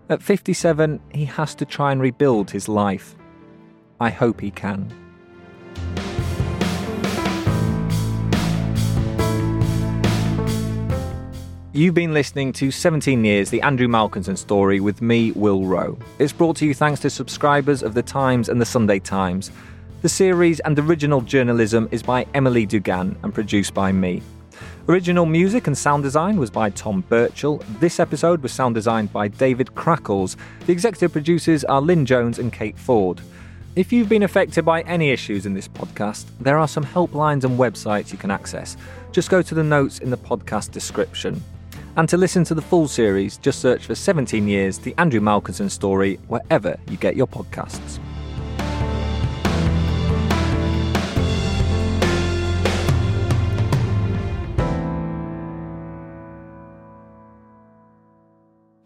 At 0.09 0.23
57, 0.23 1.01
he 1.13 1.25
has 1.25 1.57
to 1.57 1.65
try 1.65 1.91
and 1.91 2.01
rebuild 2.01 2.53
his 2.53 2.69
life. 2.69 3.17
I 3.99 4.11
hope 4.11 4.41
he 4.41 4.53
can. 4.53 4.95
You've 11.77 11.93
been 11.93 12.15
listening 12.15 12.53
to 12.53 12.71
17 12.71 13.25
Years, 13.25 13.51
the 13.51 13.61
Andrew 13.63 13.89
Malkinson 13.89 14.39
story 14.39 14.79
with 14.79 15.03
me, 15.03 15.33
Will 15.33 15.65
Roe. 15.65 15.99
It's 16.21 16.33
brought 16.33 16.55
to 16.59 16.67
you 16.67 16.73
thanks 16.73 17.01
to 17.01 17.11
subscribers 17.11 17.83
of 17.83 17.95
The 17.95 18.03
Times 18.03 18.49
and 18.49 18.61
The 18.61 18.65
Sunday 18.65 19.01
Times. 19.01 19.51
The 20.01 20.09
series 20.09 20.61
and 20.61 20.79
original 20.79 21.21
journalism 21.21 21.89
is 21.91 22.01
by 22.01 22.29
Emily 22.33 22.65
Dugan 22.65 23.17
and 23.25 23.35
produced 23.35 23.75
by 23.75 23.91
me. 23.91 24.23
Original 24.89 25.27
music 25.27 25.67
and 25.67 25.77
sound 25.77 26.05
design 26.05 26.37
was 26.37 26.49
by 26.49 26.71
Tom 26.71 27.03
Birchall. 27.09 27.61
This 27.81 27.99
episode 27.99 28.41
was 28.41 28.53
sound 28.53 28.77
designed 28.77 29.13
by 29.13 29.27
David 29.27 29.75
Crackles. 29.75 30.37
The 30.67 30.73
executive 30.73 31.11
producers 31.11 31.65
are 31.65 31.81
Lynn 31.81 32.07
Jones 32.07 32.39
and 32.39 32.53
Kate 32.53 32.79
Ford. 32.79 33.21
If 33.75 33.93
you've 33.93 34.09
been 34.09 34.23
affected 34.23 34.65
by 34.65 34.83
any 34.83 35.11
issues 35.11 35.45
in 35.45 35.55
this 35.55 35.67
podcast, 35.67 36.27
there 36.39 36.57
are 36.57 36.69
some 36.69 36.85
helplines 36.85 37.43
and 37.43 37.59
websites 37.59 38.13
you 38.13 38.19
can 38.19 38.31
access. 38.31 38.77
Just 39.11 39.29
go 39.29 39.43
to 39.43 39.55
the 39.57 39.65
notes 39.65 39.99
in 39.99 40.11
the 40.11 40.17
podcast 40.17 40.71
description. 40.71 41.43
And 41.97 42.09
to 42.09 42.17
listen 42.17 42.43
to 42.45 42.55
the 42.55 42.63
full 42.63 42.89
series, 42.89 43.39
just 43.39 43.61
search 43.61 43.87
for 43.87 43.95
17 43.95 44.49
Years, 44.49 44.79
the 44.79 44.95
Andrew 44.99 45.21
Malkinson 45.21 45.71
story, 45.71 46.19
wherever 46.27 46.77
you 46.89 46.97
get 46.97 47.15
your 47.15 47.29
podcasts. 47.29 48.01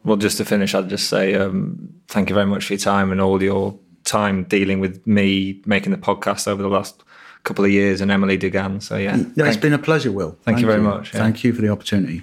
Well, 0.04 0.16
just 0.16 0.38
to 0.38 0.44
finish, 0.44 0.74
I'd 0.74 0.88
just 0.88 1.08
say 1.08 1.34
um, 1.34 1.90
thank 2.08 2.30
you 2.30 2.34
very 2.34 2.46
much 2.46 2.66
for 2.66 2.74
your 2.74 2.80
time 2.80 3.12
and 3.12 3.20
all 3.20 3.42
your 3.42 3.78
time 4.04 4.44
dealing 4.44 4.80
with 4.80 5.06
me 5.06 5.60
making 5.66 5.92
the 5.92 5.98
podcast 5.98 6.48
over 6.48 6.62
the 6.62 6.68
last 6.68 7.02
couple 7.44 7.64
of 7.64 7.70
years 7.70 8.00
and 8.00 8.10
Emily 8.10 8.36
Dugan. 8.36 8.80
So, 8.80 8.96
yeah. 8.96 9.16
Yeah, 9.16 9.22
it's 9.22 9.34
thank- 9.34 9.60
been 9.60 9.72
a 9.74 9.78
pleasure, 9.78 10.12
Will. 10.12 10.38
Thank 10.42 10.60
you 10.60 10.66
very 10.66 10.80
much, 10.80 11.12
yeah. 11.12 11.20
Thank 11.20 11.44
you 11.44 11.52
for 11.52 11.60
the 11.62 11.68
opportunity. 11.68 12.22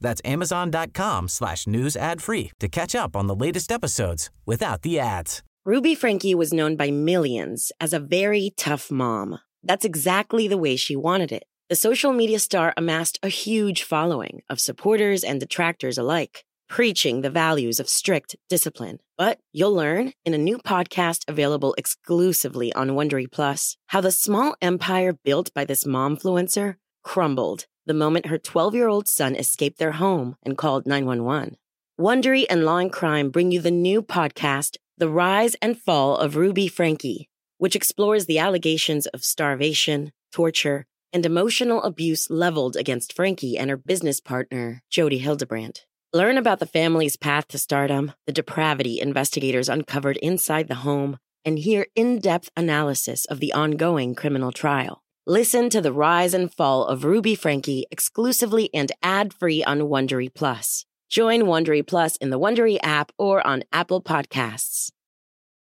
That's 0.00 0.22
amazon.com 0.24 1.28
slash 1.28 1.66
news 1.66 1.96
ad 1.96 2.22
free 2.22 2.52
to 2.60 2.68
catch 2.68 2.94
up 2.94 3.16
on 3.16 3.26
the 3.26 3.34
latest 3.34 3.72
episodes 3.72 4.30
without 4.46 4.82
the 4.82 4.98
ads. 4.98 5.42
Ruby 5.64 5.94
Franke 5.94 6.34
was 6.34 6.52
known 6.52 6.76
by 6.76 6.90
millions 6.90 7.72
as 7.80 7.92
a 7.94 7.98
very 7.98 8.52
tough 8.56 8.90
mom. 8.90 9.38
That's 9.62 9.86
exactly 9.86 10.46
the 10.46 10.58
way 10.58 10.76
she 10.76 10.94
wanted 10.94 11.32
it. 11.32 11.44
The 11.70 11.76
social 11.76 12.12
media 12.12 12.38
star 12.38 12.74
amassed 12.76 13.18
a 13.22 13.28
huge 13.28 13.82
following 13.82 14.42
of 14.50 14.60
supporters 14.60 15.24
and 15.24 15.40
detractors 15.40 15.96
alike, 15.96 16.44
preaching 16.68 17.22
the 17.22 17.30
values 17.30 17.80
of 17.80 17.88
strict 17.88 18.36
discipline. 18.50 18.98
But 19.16 19.40
you'll 19.52 19.72
learn 19.72 20.12
in 20.26 20.34
a 20.34 20.38
new 20.38 20.58
podcast 20.58 21.22
available 21.26 21.74
exclusively 21.78 22.70
on 22.74 22.90
Wondery 22.90 23.32
Plus 23.32 23.78
how 23.86 24.02
the 24.02 24.12
small 24.12 24.56
empire 24.60 25.14
built 25.24 25.54
by 25.54 25.64
this 25.64 25.84
momfluencer 25.84 26.74
crumbled 27.02 27.64
the 27.86 27.94
moment 27.94 28.26
her 28.26 28.38
12 28.38 28.74
year 28.74 28.88
old 28.88 29.08
son 29.08 29.34
escaped 29.34 29.78
their 29.78 29.92
home 29.92 30.36
and 30.42 30.58
called 30.58 30.86
911. 30.86 31.56
Wondery 32.00 32.44
and 32.50 32.64
Law 32.64 32.78
and 32.78 32.92
Crime 32.92 33.30
bring 33.30 33.52
you 33.52 33.60
the 33.60 33.70
new 33.70 34.02
podcast, 34.02 34.78
The 34.98 35.08
Rise 35.08 35.54
and 35.62 35.78
Fall 35.78 36.16
of 36.16 36.36
Ruby 36.36 36.66
Franke, 36.66 37.28
which 37.58 37.76
explores 37.76 38.26
the 38.26 38.38
allegations 38.38 39.06
of 39.06 39.22
starvation, 39.22 40.10
torture, 40.32 40.86
and 41.12 41.24
emotional 41.24 41.82
abuse 41.84 42.28
leveled 42.28 42.74
against 42.74 43.12
Franke 43.12 43.56
and 43.56 43.70
her 43.70 43.76
business 43.76 44.20
partner, 44.20 44.82
Jodi 44.90 45.18
Hildebrandt. 45.18 45.86
Learn 46.12 46.36
about 46.36 46.58
the 46.58 46.66
family's 46.66 47.16
path 47.16 47.46
to 47.48 47.58
stardom, 47.58 48.12
the 48.26 48.32
depravity 48.32 49.00
investigators 49.00 49.68
uncovered 49.68 50.16
inside 50.16 50.66
the 50.66 50.76
home, 50.76 51.18
and 51.44 51.60
hear 51.60 51.86
in 51.94 52.18
depth 52.18 52.50
analysis 52.56 53.24
of 53.26 53.38
the 53.38 53.52
ongoing 53.52 54.16
criminal 54.16 54.50
trial. 54.50 55.03
Listen 55.26 55.70
to 55.70 55.80
the 55.80 55.90
rise 55.90 56.34
and 56.34 56.52
fall 56.52 56.84
of 56.84 57.02
Ruby 57.02 57.34
Franke 57.34 57.86
exclusively 57.90 58.68
and 58.74 58.92
ad 59.02 59.32
free 59.32 59.64
on 59.64 59.88
Wondery 59.88 60.28
Plus. 60.28 60.84
Join 61.08 61.44
Wondery 61.44 61.86
Plus 61.86 62.16
in 62.16 62.28
the 62.28 62.38
Wondery 62.38 62.78
app 62.82 63.10
or 63.16 63.40
on 63.46 63.64
Apple 63.72 64.02
Podcasts. 64.02 64.90